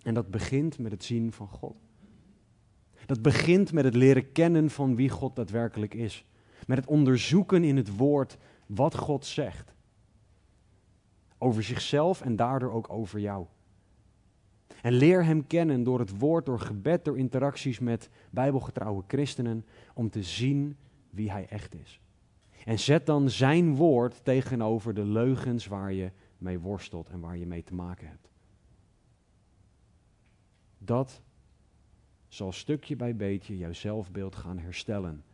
En 0.03 0.15
dat 0.15 0.31
begint 0.31 0.79
met 0.79 0.93
het 0.93 1.05
zien 1.05 1.33
van 1.33 1.49
God. 1.49 1.77
Dat 3.07 3.23
begint 3.23 3.73
met 3.73 3.85
het 3.85 3.95
leren 3.95 4.33
kennen 4.33 4.71
van 4.71 4.97
wie 4.97 5.09
God 5.09 5.37
daadwerkelijk 5.37 5.95
is. 5.95 6.25
Met 6.67 6.79
het 6.79 6.87
onderzoeken 6.87 7.65
in 7.65 7.77
het 7.77 7.97
woord 7.97 8.39
wat 8.67 8.97
God 8.97 9.27
zegt. 9.27 9.75
Over 11.39 11.63
zichzelf 11.63 12.21
en 12.21 12.37
daardoor 12.37 12.73
ook 12.73 12.91
over 12.91 13.21
jou. 13.21 13.47
En 14.83 14.93
leer 14.93 15.25
Hem 15.25 15.47
kennen 15.47 15.83
door 15.83 15.99
het 15.99 16.19
woord, 16.19 16.47
door 16.47 16.61
gebed, 16.61 17.05
door 17.05 17.19
interacties 17.19 17.79
met 17.79 18.11
bijbelgetrouwe 18.31 19.05
christenen, 19.07 19.65
om 19.95 20.11
te 20.11 20.23
zien 20.23 20.77
wie 21.11 21.31
Hij 21.31 21.47
echt 21.49 21.75
is. 21.75 22.01
En 22.65 22.79
zet 22.79 23.07
dan 23.07 23.31
Zijn 23.31 23.75
woord 23.75 24.25
tegenover 24.25 24.95
de 24.95 25.05
leugens 25.05 25.67
waar 25.67 25.93
je 25.93 26.11
mee 26.39 26.59
worstelt 26.59 27.09
en 27.09 27.21
waar 27.21 27.37
je 27.37 27.47
mee 27.47 27.63
te 27.63 27.75
maken 27.75 28.09
hebt. 28.09 28.31
Dat 30.79 31.23
zal 32.29 32.53
stukje 32.53 32.97
bij 32.97 33.17
beetje 33.17 33.59
jouw 33.59 33.73
zelfbeeld 33.73 34.37
gaan 34.37 34.59
herstellen, 34.59 35.25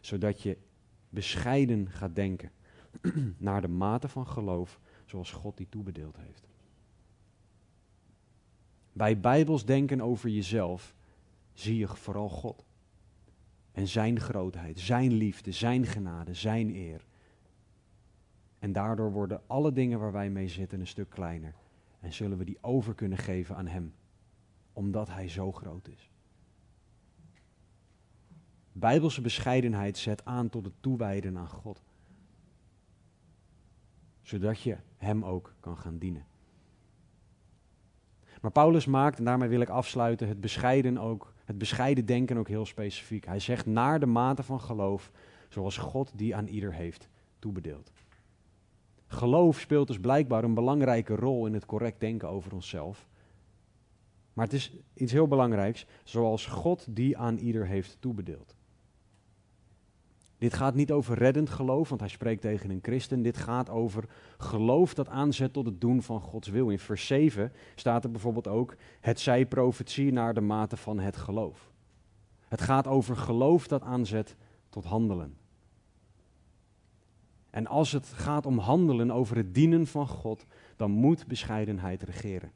zodat 0.00 0.42
je 0.42 0.56
bescheiden 1.08 1.90
gaat 1.90 2.14
denken 2.14 2.50
naar 3.38 3.60
de 3.60 3.68
mate 3.68 4.08
van 4.08 4.26
geloof 4.26 4.80
zoals 5.06 5.32
God 5.32 5.56
die 5.56 5.68
toebedeeld 5.68 6.16
heeft. 6.16 6.48
Bij 8.92 9.20
bijbels 9.20 9.64
denken 9.64 10.00
over 10.00 10.28
jezelf 10.28 10.94
zie 11.52 11.76
je 11.76 11.88
vooral 11.88 12.28
God. 12.28 12.64
En 13.72 13.88
zijn 13.88 14.20
grootheid, 14.20 14.80
zijn 14.80 15.12
liefde, 15.12 15.52
zijn 15.52 15.86
genade, 15.86 16.34
zijn 16.34 16.74
eer. 16.74 17.06
En 18.58 18.72
daardoor 18.72 19.12
worden 19.12 19.42
alle 19.46 19.72
dingen 19.72 19.98
waar 19.98 20.12
wij 20.12 20.30
mee 20.30 20.48
zitten 20.48 20.80
een 20.80 20.86
stuk 20.86 21.10
kleiner. 21.10 21.54
En 22.00 22.12
zullen 22.12 22.38
we 22.38 22.44
die 22.44 22.58
over 22.60 22.94
kunnen 22.94 23.18
geven 23.18 23.56
aan 23.56 23.66
Hem, 23.66 23.94
omdat 24.72 25.08
Hij 25.08 25.28
zo 25.28 25.52
groot 25.52 25.88
is. 25.88 26.10
Bijbelse 28.72 29.20
bescheidenheid 29.20 29.98
zet 29.98 30.24
aan 30.24 30.48
tot 30.48 30.64
het 30.64 30.74
toewijden 30.80 31.38
aan 31.38 31.48
God. 31.48 31.82
Zodat 34.22 34.60
je 34.60 34.76
Hem 34.96 35.24
ook 35.24 35.54
kan 35.60 35.76
gaan 35.76 35.98
dienen. 35.98 36.24
Maar 38.40 38.50
Paulus 38.50 38.86
maakt, 38.86 39.18
en 39.18 39.24
daarmee 39.24 39.48
wil 39.48 39.60
ik 39.60 39.68
afsluiten, 39.68 40.28
het 40.28 40.40
bescheiden, 40.40 40.98
ook, 40.98 41.32
het 41.44 41.58
bescheiden 41.58 42.06
denken 42.06 42.36
ook 42.36 42.48
heel 42.48 42.66
specifiek. 42.66 43.26
Hij 43.26 43.38
zegt 43.38 43.66
naar 43.66 44.00
de 44.00 44.06
mate 44.06 44.42
van 44.42 44.60
geloof, 44.60 45.10
zoals 45.48 45.76
God 45.76 46.12
die 46.14 46.36
aan 46.36 46.46
ieder 46.46 46.74
heeft 46.74 47.08
toebedeeld. 47.38 47.92
Geloof 49.06 49.60
speelt 49.60 49.86
dus 49.86 50.00
blijkbaar 50.00 50.44
een 50.44 50.54
belangrijke 50.54 51.14
rol 51.14 51.46
in 51.46 51.54
het 51.54 51.66
correct 51.66 52.00
denken 52.00 52.28
over 52.28 52.54
onszelf. 52.54 53.08
Maar 54.32 54.44
het 54.44 54.54
is 54.54 54.72
iets 54.94 55.12
heel 55.12 55.28
belangrijks, 55.28 55.86
zoals 56.04 56.46
God 56.46 56.86
die 56.96 57.18
aan 57.18 57.36
ieder 57.36 57.66
heeft 57.66 57.96
toebedeeld. 58.00 58.56
Dit 60.40 60.54
gaat 60.54 60.74
niet 60.74 60.92
over 60.92 61.18
reddend 61.18 61.50
geloof, 61.50 61.88
want 61.88 62.00
hij 62.00 62.10
spreekt 62.10 62.40
tegen 62.40 62.70
een 62.70 62.78
christen. 62.82 63.22
Dit 63.22 63.36
gaat 63.36 63.70
over 63.70 64.04
geloof 64.38 64.94
dat 64.94 65.08
aanzet 65.08 65.52
tot 65.52 65.66
het 65.66 65.80
doen 65.80 66.02
van 66.02 66.20
Gods 66.20 66.48
wil. 66.48 66.68
In 66.68 66.78
vers 66.78 67.06
7 67.06 67.52
staat 67.74 68.04
er 68.04 68.10
bijvoorbeeld 68.10 68.48
ook: 68.48 68.76
Het 69.00 69.20
zij 69.20 69.46
profetie 69.46 70.12
naar 70.12 70.34
de 70.34 70.40
mate 70.40 70.76
van 70.76 70.98
het 70.98 71.16
geloof. 71.16 71.70
Het 72.48 72.60
gaat 72.60 72.86
over 72.86 73.16
geloof 73.16 73.68
dat 73.68 73.82
aanzet 73.82 74.36
tot 74.68 74.84
handelen. 74.84 75.36
En 77.50 77.66
als 77.66 77.92
het 77.92 78.06
gaat 78.06 78.46
om 78.46 78.58
handelen 78.58 79.10
over 79.10 79.36
het 79.36 79.54
dienen 79.54 79.86
van 79.86 80.08
God, 80.08 80.46
dan 80.76 80.90
moet 80.90 81.26
bescheidenheid 81.26 82.02
regeren. 82.02 82.52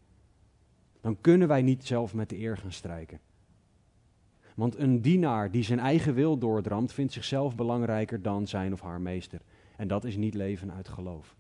Dan 1.01 1.21
kunnen 1.21 1.49
wij 1.49 1.63
niet 1.63 1.87
zelf 1.87 2.15
met 2.15 2.29
de 2.29 2.39
eer 2.39 2.57
gaan 2.57 2.73
strijken. 2.73 3.21
Want 4.55 4.79
een 4.79 5.03
dienaar 5.03 5.51
die 5.51 5.63
zijn 5.63 5.79
eigen 5.79 6.15
wil 6.15 6.39
doordramt, 6.39 6.93
vindt 6.93 7.13
zichzelf 7.13 7.55
belangrijker 7.55 8.23
dan 8.23 8.47
zijn 8.47 8.73
of 8.73 8.81
haar 8.81 9.01
meester. 9.01 9.41
En 9.77 9.89
dat 9.89 10.05
is 10.05 10.17
niet 10.17 10.35
leven 10.35 10.73
uit 10.73 10.89
geloof. 10.89 11.37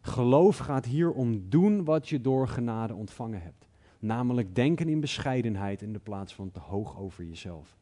Geloof 0.00 0.58
gaat 0.58 0.84
hier 0.84 1.12
om 1.12 1.48
doen 1.48 1.84
wat 1.84 2.08
je 2.08 2.20
door 2.20 2.48
genade 2.48 2.94
ontvangen 2.94 3.42
hebt. 3.42 3.68
Namelijk 3.98 4.54
denken 4.54 4.88
in 4.88 5.00
bescheidenheid 5.00 5.82
in 5.82 5.92
de 5.92 5.98
plaats 5.98 6.34
van 6.34 6.50
te 6.50 6.60
hoog 6.60 6.98
over 6.98 7.24
jezelf. 7.24 7.76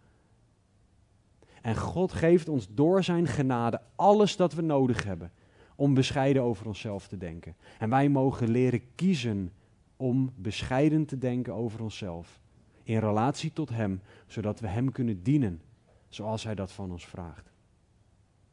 En 1.63 1.77
God 1.77 2.13
geeft 2.13 2.49
ons 2.49 2.69
door 2.71 3.05
zijn 3.05 3.27
genade 3.27 3.81
alles 3.97 4.37
dat 4.37 4.55
we 4.55 4.63
nodig 4.63 5.05
hebben 5.05 5.33
om 5.77 5.95
bescheiden 5.95 6.43
over 6.43 6.67
onszelf 6.67 7.09
te 7.09 7.17
denken. 7.17 7.57
En 7.79 7.91
wij 7.91 8.09
mogen 8.09 8.51
leren 8.51 8.83
kiezen 8.95 9.53
om 9.97 10.33
bescheiden 10.37 11.07
te 11.07 11.19
denken 11.19 11.55
over 11.55 11.83
onszelf 11.83 12.41
in 12.87 12.99
relatie 12.99 13.53
tot 13.53 13.69
Hem, 13.69 14.01
zodat 14.27 14.61
we 14.61 14.67
Hem 14.67 14.93
kunnen 14.93 15.23
dienen 15.23 15.61
zoals 16.09 16.45
Hij 16.45 16.55
dat 16.55 16.73
van 16.73 16.91
ons 16.91 17.07
vraagt. 17.07 17.51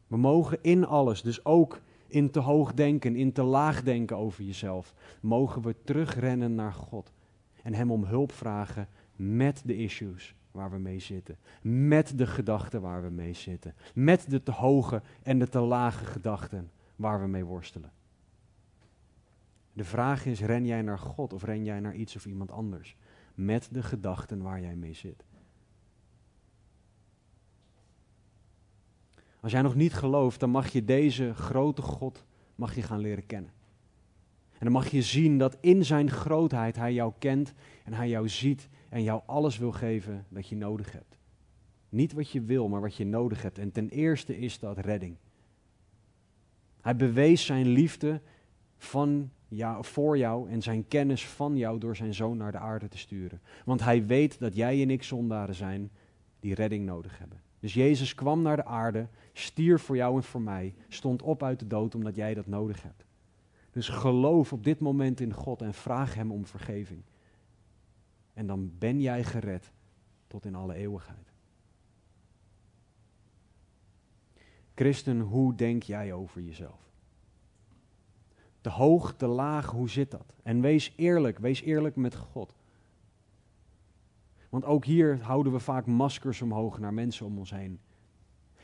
We 0.08 0.18
mogen 0.18 0.58
in 0.62 0.86
alles, 0.86 1.22
dus 1.22 1.46
ook 1.46 1.82
in 2.08 2.32
te 2.32 2.40
hoog 2.40 2.74
denken, 2.74 3.16
in 3.16 3.32
te 3.32 3.44
laag 3.44 3.84
denken 3.84 4.18
over 4.18 4.44
jezelf, 4.44 4.94
mogen 5.22 5.62
we 5.62 5.76
terugrennen 5.84 6.56
naar 6.56 6.74
God 6.74 7.12
en 7.64 7.74
Hem 7.74 7.92
om 7.92 8.04
hulp 8.04 8.32
vragen 8.32 8.88
met 9.16 9.62
de 9.66 9.78
issues 9.78 10.36
waar 10.52 10.72
we 10.72 10.78
mee 10.78 11.00
zitten, 11.00 11.38
met 11.62 12.18
de 12.18 12.28
gedachten 12.28 12.82
waar 12.82 13.04
we 13.04 13.10
mee 13.10 13.34
zitten, 13.34 13.76
met 13.94 14.30
de 14.30 14.44
te 14.44 14.52
hoge 14.52 15.02
en 15.24 15.40
de 15.40 15.50
te 15.50 15.60
lage 15.60 16.06
gedachten 16.06 16.72
waar 16.96 17.22
we 17.22 17.28
mee 17.28 17.46
worstelen. 17.46 17.92
De 19.74 19.84
vraag 19.84 20.26
is, 20.26 20.42
ren 20.42 20.66
jij 20.66 20.82
naar 20.82 21.00
God 21.00 21.34
of 21.34 21.44
ren 21.44 21.64
jij 21.64 21.80
naar 21.80 21.96
iets 21.96 22.16
of 22.16 22.26
iemand 22.26 22.52
anders? 22.52 22.96
Met 23.34 23.68
de 23.72 23.84
gedachten 23.84 24.42
waar 24.42 24.62
jij 24.62 24.76
mee 24.76 24.94
zit. 24.94 25.24
Als 29.40 29.52
jij 29.52 29.62
nog 29.62 29.76
niet 29.76 29.94
gelooft, 29.94 30.40
dan 30.40 30.50
mag 30.50 30.68
je 30.68 30.84
deze 30.84 31.34
grote 31.34 31.82
God 31.82 32.26
mag 32.56 32.76
je 32.76 32.82
gaan 32.82 33.00
leren 33.00 33.26
kennen. 33.26 33.52
En 34.52 34.60
dan 34.60 34.72
mag 34.72 34.88
je 34.88 35.02
zien 35.02 35.38
dat 35.38 35.58
in 35.60 35.86
zijn 35.86 36.12
grootheid 36.12 36.76
hij 36.76 36.94
jou 36.94 37.14
kent 37.20 37.54
en 37.84 37.94
hij 37.94 38.10
jou 38.10 38.30
ziet 38.30 38.70
en 38.90 39.04
jou 39.04 39.22
alles 39.26 39.58
wil 39.58 39.72
geven 39.72 40.26
dat 40.30 40.48
je 40.48 40.56
nodig 40.56 40.92
hebt. 40.92 41.18
Niet 41.90 42.14
wat 42.14 42.30
je 42.30 42.42
wil, 42.42 42.68
maar 42.68 42.82
wat 42.82 42.96
je 42.96 43.06
nodig 43.06 43.42
hebt. 43.42 43.58
En 43.58 43.72
ten 43.72 43.90
eerste 43.90 44.38
is 44.38 44.60
dat 44.60 44.78
redding. 44.78 45.16
Hij 46.82 46.96
bewees 46.96 47.46
zijn 47.46 47.68
liefde 47.68 48.22
van 48.78 49.32
jou, 49.56 49.86
voor 49.86 50.18
jou 50.18 50.50
en 50.50 50.62
zijn 50.62 50.88
kennis 50.88 51.28
van 51.28 51.58
jou 51.58 51.80
door 51.80 51.96
zijn 51.96 52.14
zoon 52.14 52.38
naar 52.38 52.52
de 52.52 52.58
aarde 52.58 52.88
te 52.88 52.98
sturen. 52.98 53.42
Want 53.66 53.84
hij 53.84 54.06
weet 54.06 54.40
dat 54.40 54.56
jij 54.56 54.82
en 54.82 54.90
ik 54.90 55.04
zondaren 55.04 55.56
zijn 55.56 55.92
die 56.40 56.56
redding 56.56 56.86
nodig 56.86 57.20
hebben. 57.20 57.42
Dus 57.60 57.74
Jezus 57.74 58.16
kwam 58.16 58.42
naar 58.42 58.56
de 58.56 58.66
aarde, 58.66 59.08
stierf 59.34 59.82
voor 59.82 59.96
jou 59.96 60.16
en 60.16 60.24
voor 60.24 60.42
mij, 60.42 60.76
stond 60.88 61.22
op 61.22 61.44
uit 61.44 61.60
de 61.60 61.68
dood 61.68 61.96
omdat 61.96 62.16
jij 62.16 62.34
dat 62.34 62.48
nodig 62.48 62.84
hebt. 62.84 63.06
Dus 63.72 63.90
geloof 63.90 64.54
op 64.54 64.64
dit 64.64 64.80
moment 64.80 65.20
in 65.20 65.34
God 65.34 65.62
en 65.62 65.74
vraag 65.74 66.14
Hem 66.14 66.32
om 66.32 66.46
vergeving. 66.46 67.04
En 68.34 68.48
dan 68.48 68.72
ben 68.78 69.02
jij 69.02 69.24
gered 69.24 69.72
tot 70.28 70.46
in 70.46 70.56
alle 70.56 70.74
eeuwigheid. 70.74 71.32
Christen, 74.76 75.20
hoe 75.20 75.56
denk 75.56 75.84
jij 75.84 76.14
over 76.14 76.42
jezelf? 76.42 76.93
Te 78.64 78.70
hoog, 78.70 79.14
te 79.18 79.28
laag, 79.28 79.70
hoe 79.70 79.90
zit 79.90 80.12
dat? 80.12 80.34
En 80.44 80.62
wees 80.62 80.94
eerlijk, 80.96 81.40
wees 81.40 81.62
eerlijk 81.62 81.96
met 81.96 82.16
God. 82.16 82.56
Want 84.50 84.66
ook 84.66 84.86
hier 84.86 85.22
houden 85.22 85.54
we 85.54 85.60
vaak 85.60 85.86
maskers 85.86 86.42
omhoog 86.42 86.80
naar 86.80 86.94
mensen 86.94 87.26
om 87.26 87.38
ons 87.38 87.52
heen. 87.52 87.80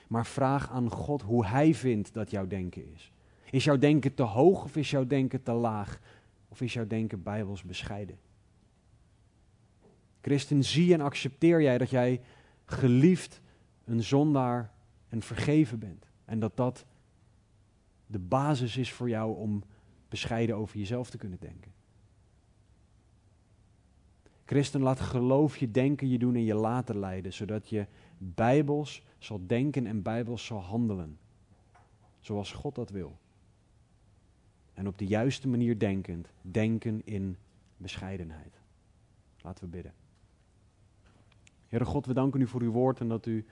Maar 0.08 0.26
vraag 0.26 0.70
aan 0.70 0.90
God 0.90 1.22
hoe 1.22 1.46
Hij 1.46 1.74
vindt 1.74 2.14
dat 2.14 2.32
jouw 2.32 2.48
denken 2.48 2.94
is. 2.94 3.12
Is 3.50 3.64
jouw 3.64 3.78
denken 3.78 4.14
te 4.14 4.24
hoog 4.24 4.64
of 4.64 4.76
is 4.76 4.90
jouw 4.90 5.08
denken 5.08 5.44
te 5.44 5.52
laag? 5.52 6.00
Of 6.48 6.62
is 6.62 6.74
jouw 6.74 6.88
denken 6.88 7.24
bijbels 7.24 7.64
bescheiden? 7.64 8.18
Christen, 10.22 10.64
zie 10.64 10.94
en 10.94 11.02
accepteer 11.02 11.62
jij 11.62 11.78
dat 11.78 11.90
jij 11.90 12.22
geliefd, 12.66 13.42
een 13.86 14.04
zondaar 14.04 14.72
en 15.10 15.22
vergeven 15.22 15.80
bent. 15.80 16.06
En 16.26 16.40
dat 16.40 16.58
dat 16.58 16.86
de 18.06 18.20
basis 18.20 18.78
is 18.78 18.92
voor 18.92 19.10
jou 19.10 19.38
om 19.38 19.64
bescheiden 20.10 20.56
over 20.56 20.78
jezelf 20.78 21.10
te 21.10 21.18
kunnen 21.18 21.40
denken. 21.40 21.72
Christen, 24.46 24.82
laat 24.82 25.00
geloof 25.00 25.58
je 25.58 25.72
denken, 25.72 26.10
je 26.10 26.18
doen 26.18 26.36
en 26.36 26.44
je 26.44 26.54
laten 26.54 27.00
leiden, 27.00 27.34
zodat 27.34 27.70
je 27.70 27.88
bijbels 28.18 29.04
zal 29.18 29.42
denken 29.48 29.86
en 29.86 30.02
bijbels 30.02 30.46
zal 30.46 30.62
handelen. 30.62 31.18
Zoals 32.20 32.52
God 32.52 32.76
dat 32.76 32.90
wil. 32.90 33.18
En 34.74 34.88
op 34.88 34.98
de 34.98 35.06
juiste 35.06 35.48
manier 35.48 35.80
denkend, 35.80 36.34
denken 36.42 37.06
in 37.06 37.38
bescheidenheid. 37.78 38.60
Laten 39.42 39.64
we 39.64 39.70
bidden. 39.70 39.94
Heere 41.68 41.86
God, 41.86 42.06
we 42.06 42.14
danken 42.14 42.42
u 42.42 42.48
voor 42.48 42.62
uw 42.62 42.72
woord 42.72 43.00
en 43.00 43.08
dat 43.08 43.26
u 43.26 43.46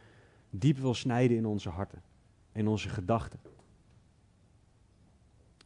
diep 0.50 0.78
wil 0.78 0.94
snijden 0.94 1.38
in 1.38 1.46
onze 1.46 1.70
harten, 1.70 2.02
in 2.52 2.68
onze 2.68 2.90
gedachten. 2.90 3.40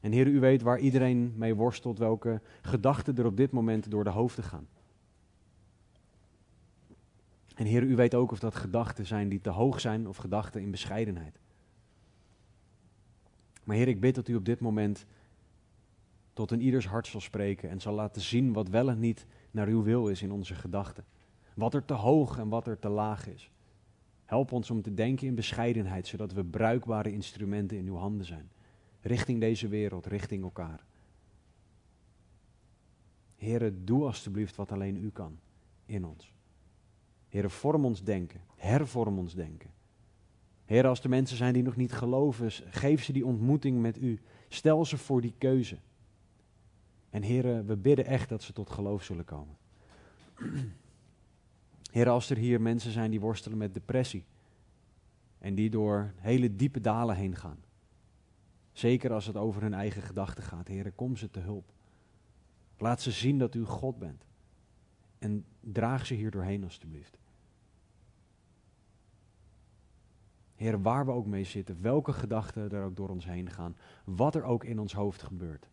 En 0.01 0.11
Heer, 0.11 0.27
u 0.27 0.39
weet 0.39 0.61
waar 0.61 0.79
iedereen 0.79 1.33
mee 1.35 1.55
worstelt, 1.55 1.97
welke 1.97 2.41
gedachten 2.61 3.17
er 3.17 3.25
op 3.25 3.37
dit 3.37 3.51
moment 3.51 3.91
door 3.91 4.03
de 4.03 4.09
hoofden 4.09 4.43
gaan. 4.43 4.67
En 7.55 7.65
Heer, 7.65 7.83
u 7.83 7.95
weet 7.95 8.15
ook 8.15 8.31
of 8.31 8.39
dat 8.39 8.55
gedachten 8.55 9.05
zijn 9.05 9.29
die 9.29 9.41
te 9.41 9.49
hoog 9.49 9.79
zijn 9.79 10.07
of 10.07 10.17
gedachten 10.17 10.61
in 10.61 10.71
bescheidenheid. 10.71 11.39
Maar 13.63 13.75
Heer, 13.75 13.87
ik 13.87 13.99
bid 13.99 14.15
dat 14.15 14.27
u 14.27 14.35
op 14.35 14.45
dit 14.45 14.59
moment 14.59 15.05
tot 16.33 16.51
een 16.51 16.61
ieders 16.61 16.87
hart 16.87 17.07
zal 17.07 17.21
spreken 17.21 17.69
en 17.69 17.81
zal 17.81 17.93
laten 17.93 18.21
zien 18.21 18.53
wat 18.53 18.69
wel 18.69 18.89
en 18.89 18.99
niet 18.99 19.25
naar 19.51 19.67
uw 19.67 19.83
wil 19.83 20.07
is 20.07 20.21
in 20.21 20.31
onze 20.31 20.55
gedachten. 20.55 21.05
Wat 21.53 21.73
er 21.73 21.85
te 21.85 21.93
hoog 21.93 22.37
en 22.37 22.49
wat 22.49 22.67
er 22.67 22.79
te 22.79 22.89
laag 22.89 23.27
is. 23.27 23.51
Help 24.25 24.51
ons 24.51 24.69
om 24.69 24.81
te 24.81 24.93
denken 24.93 25.27
in 25.27 25.35
bescheidenheid, 25.35 26.07
zodat 26.07 26.33
we 26.33 26.43
bruikbare 26.43 27.11
instrumenten 27.11 27.77
in 27.77 27.87
uw 27.87 27.95
handen 27.95 28.25
zijn. 28.25 28.49
Richting 29.01 29.39
deze 29.39 29.67
wereld, 29.67 30.05
richting 30.05 30.43
elkaar. 30.43 30.83
Heren, 33.35 33.85
doe 33.85 34.05
alstublieft 34.05 34.55
wat 34.55 34.71
alleen 34.71 34.95
u 34.95 35.09
kan 35.09 35.39
in 35.85 36.05
ons. 36.05 36.33
Heren, 37.27 37.51
vorm 37.51 37.85
ons 37.85 38.03
denken, 38.03 38.41
hervorm 38.55 39.17
ons 39.17 39.33
denken. 39.33 39.69
Heren, 40.65 40.89
als 40.89 41.03
er 41.03 41.09
mensen 41.09 41.37
zijn 41.37 41.53
die 41.53 41.63
nog 41.63 41.75
niet 41.75 41.91
geloven, 41.91 42.51
geef 42.69 43.03
ze 43.03 43.13
die 43.13 43.25
ontmoeting 43.25 43.81
met 43.81 43.97
u. 43.97 44.19
Stel 44.47 44.85
ze 44.85 44.97
voor 44.97 45.21
die 45.21 45.33
keuze. 45.37 45.77
En 47.09 47.21
heren, 47.21 47.65
we 47.65 47.77
bidden 47.77 48.05
echt 48.05 48.29
dat 48.29 48.43
ze 48.43 48.53
tot 48.53 48.69
geloof 48.69 49.03
zullen 49.03 49.25
komen. 49.25 49.57
Heren, 51.91 52.13
als 52.13 52.29
er 52.29 52.37
hier 52.37 52.61
mensen 52.61 52.91
zijn 52.91 53.11
die 53.11 53.19
worstelen 53.19 53.57
met 53.57 53.73
depressie. 53.73 54.25
En 55.37 55.55
die 55.55 55.69
door 55.69 56.13
hele 56.15 56.55
diepe 56.55 56.81
dalen 56.81 57.15
heen 57.15 57.35
gaan. 57.35 57.63
Zeker 58.81 59.13
als 59.13 59.25
het 59.25 59.35
over 59.35 59.61
hun 59.61 59.73
eigen 59.73 60.01
gedachten 60.01 60.43
gaat. 60.43 60.67
Heren, 60.67 60.95
kom 60.95 61.15
ze 61.17 61.29
te 61.29 61.39
hulp. 61.39 61.73
Laat 62.77 63.01
ze 63.01 63.11
zien 63.11 63.37
dat 63.37 63.55
u 63.55 63.63
God 63.63 63.97
bent. 63.99 64.25
En 65.19 65.45
draag 65.59 66.05
ze 66.05 66.13
hier 66.13 66.31
doorheen 66.31 66.63
alstublieft. 66.63 67.17
Heer, 70.55 70.81
waar 70.81 71.05
we 71.05 71.11
ook 71.11 71.25
mee 71.25 71.43
zitten, 71.43 71.81
welke 71.81 72.13
gedachten 72.13 72.71
er 72.71 72.83
ook 72.83 72.95
door 72.95 73.09
ons 73.09 73.25
heen 73.25 73.49
gaan, 73.49 73.75
wat 74.03 74.35
er 74.35 74.43
ook 74.43 74.63
in 74.63 74.79
ons 74.79 74.93
hoofd 74.93 75.21
gebeurt. 75.21 75.69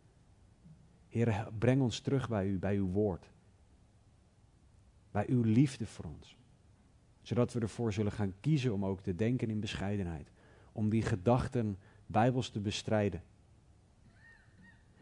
Heer, 1.08 1.48
breng 1.58 1.82
ons 1.82 2.00
terug 2.00 2.28
bij 2.28 2.46
u, 2.46 2.58
bij 2.58 2.76
uw 2.76 2.88
woord. 2.90 3.30
Bij 5.10 5.28
uw 5.28 5.42
liefde 5.42 5.86
voor 5.86 6.04
ons. 6.04 6.36
Zodat 7.22 7.52
we 7.52 7.60
ervoor 7.60 7.92
zullen 7.92 8.12
gaan 8.12 8.34
kiezen 8.40 8.72
om 8.72 8.84
ook 8.84 9.00
te 9.00 9.14
denken 9.14 9.50
in 9.50 9.60
bescheidenheid. 9.60 10.30
Om 10.72 10.88
die 10.88 11.02
gedachten 11.02 11.78
bijbels 12.08 12.48
te 12.48 12.60
bestrijden. 12.60 13.22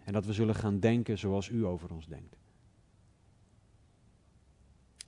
En 0.04 0.12
dat 0.12 0.26
we 0.26 0.32
zullen 0.32 0.54
gaan 0.54 0.80
denken 0.80 1.18
zoals 1.18 1.48
u 1.48 1.64
over 1.64 1.92
ons 1.92 2.06
denkt. 2.06 2.36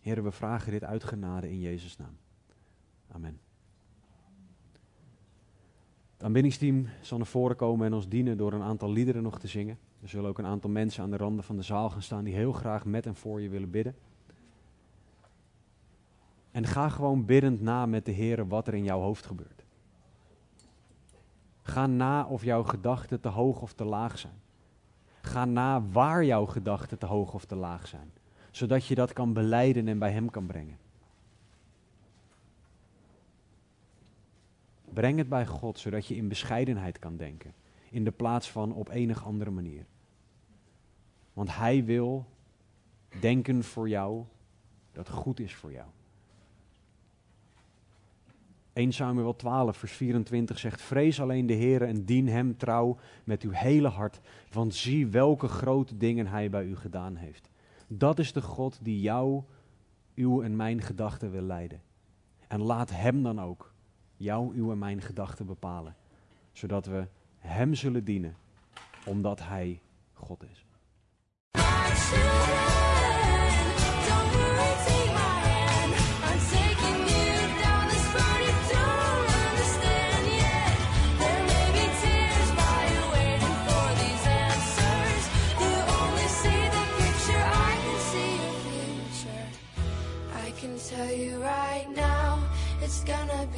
Heer, 0.01 0.24
we 0.24 0.30
vragen 0.30 0.72
dit 0.72 0.84
uit 0.84 1.05
genade 1.05 1.51
in 1.51 1.61
Jezus' 1.61 1.96
naam. 1.96 2.16
Amen. 3.11 3.40
Het 6.12 6.22
aanbiddingsteam 6.22 6.88
zal 7.01 7.18
naar 7.18 7.26
voren 7.26 7.57
komen 7.57 7.86
en 7.86 7.94
ons 7.94 8.09
dienen 8.09 8.36
door 8.36 8.53
een 8.53 8.62
aantal 8.62 8.92
liederen 8.92 9.22
nog 9.22 9.38
te 9.38 9.46
zingen. 9.46 9.78
Er 10.03 10.09
zullen 10.09 10.30
ook 10.30 10.38
een 10.38 10.46
aantal 10.46 10.70
mensen 10.70 11.03
aan 11.03 11.11
de 11.11 11.16
randen 11.16 11.44
van 11.44 11.57
de 11.57 11.62
zaal 11.62 11.90
gaan 11.90 12.03
staan 12.03 12.24
die 12.24 12.34
heel 12.34 12.53
graag 12.53 12.84
met 12.84 13.07
en 13.07 13.14
voor 13.14 13.40
je 13.40 13.49
willen 13.49 13.70
bidden. 13.70 13.96
En 16.51 16.66
ga 16.66 16.88
gewoon 16.88 17.24
biddend 17.24 17.61
na 17.61 17.86
met 17.86 18.05
de 18.05 18.12
Heer 18.12 18.49
wat 18.49 18.66
er 18.66 18.74
in 18.74 18.84
jouw 18.84 19.01
hoofd 19.01 19.26
gebeurt. 19.26 19.64
Ga 21.69 21.87
na 21.87 22.25
of 22.25 22.45
jouw 22.45 22.62
gedachten 22.62 23.21
te 23.21 23.29
hoog 23.29 23.61
of 23.61 23.73
te 23.73 23.85
laag 23.85 24.19
zijn. 24.19 24.41
Ga 25.21 25.45
na 25.45 25.83
waar 25.83 26.25
jouw 26.25 26.47
gedachten 26.47 26.99
te 26.99 27.07
hoog 27.07 27.35
of 27.35 27.45
te 27.45 27.55
laag 27.57 27.87
zijn, 27.87 28.12
zodat 28.51 28.87
je 28.87 28.95
dat 28.95 29.12
kan 29.12 29.33
beleiden 29.33 29.89
en 29.89 29.99
bij 29.99 30.11
Hem 30.11 30.31
kan 30.31 30.47
brengen. 30.47 30.79
Breng 34.85 35.19
het 35.19 35.29
bij 35.29 35.47
God, 35.47 35.79
zodat 35.79 36.07
je 36.07 36.16
in 36.16 36.29
bescheidenheid 36.29 36.99
kan 36.99 37.16
denken, 37.16 37.55
in 37.91 38.05
de 38.05 38.11
plaats 38.11 38.51
van 38.51 38.73
op 38.73 38.89
enig 38.89 39.25
andere 39.25 39.51
manier. 39.51 39.85
Want 41.33 41.57
Hij 41.57 41.85
wil 41.85 42.27
denken 43.21 43.64
voor 43.64 43.89
jou 43.89 44.25
dat 44.93 45.09
goed 45.09 45.41
is 45.41 45.55
voor 45.55 45.73
jou. 45.73 45.87
1 48.79 48.93
Samuel 48.93 49.37
12, 49.37 49.76
vers 49.76 49.93
24 49.93 50.59
zegt: 50.59 50.83
Vrees 50.83 51.20
alleen 51.20 51.47
de 51.47 51.55
Heer 51.55 51.83
en 51.83 52.05
dien 52.05 52.29
Hem 52.29 52.57
trouw 52.57 52.99
met 53.24 53.43
uw 53.43 53.51
hele 53.51 53.89
hart, 53.89 54.20
want 54.53 54.74
zie 54.74 55.07
welke 55.07 55.49
grote 55.49 55.97
dingen 55.97 56.26
Hij 56.26 56.51
bij 56.51 56.64
u 56.64 56.76
gedaan 56.76 57.16
heeft. 57.16 57.51
Dat 57.87 58.18
is 58.18 58.33
de 58.33 58.43
God 58.43 58.79
die 58.83 59.01
jou, 59.01 59.43
uw 60.14 60.43
en 60.43 60.57
mijn 60.57 60.83
gedachten 60.83 61.31
wil 61.31 61.43
leiden. 61.43 61.83
En 62.49 62.62
laat 62.62 62.91
Hem 62.91 63.22
dan 63.22 63.41
ook 63.41 63.72
jou, 64.16 64.55
uw 64.55 64.70
en 64.72 64.79
mijn 64.79 65.01
gedachten 65.01 65.47
bepalen. 65.47 65.97
Zodat 66.53 66.87
we 66.87 67.07
Hem 67.39 67.74
zullen 67.74 68.05
dienen, 68.05 68.37
omdat 69.05 69.41
Hij 69.41 69.81
God 70.12 70.45
is. 70.51 70.66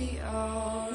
the 0.01 0.21
all. 0.33 0.87
Uh, 0.87 0.90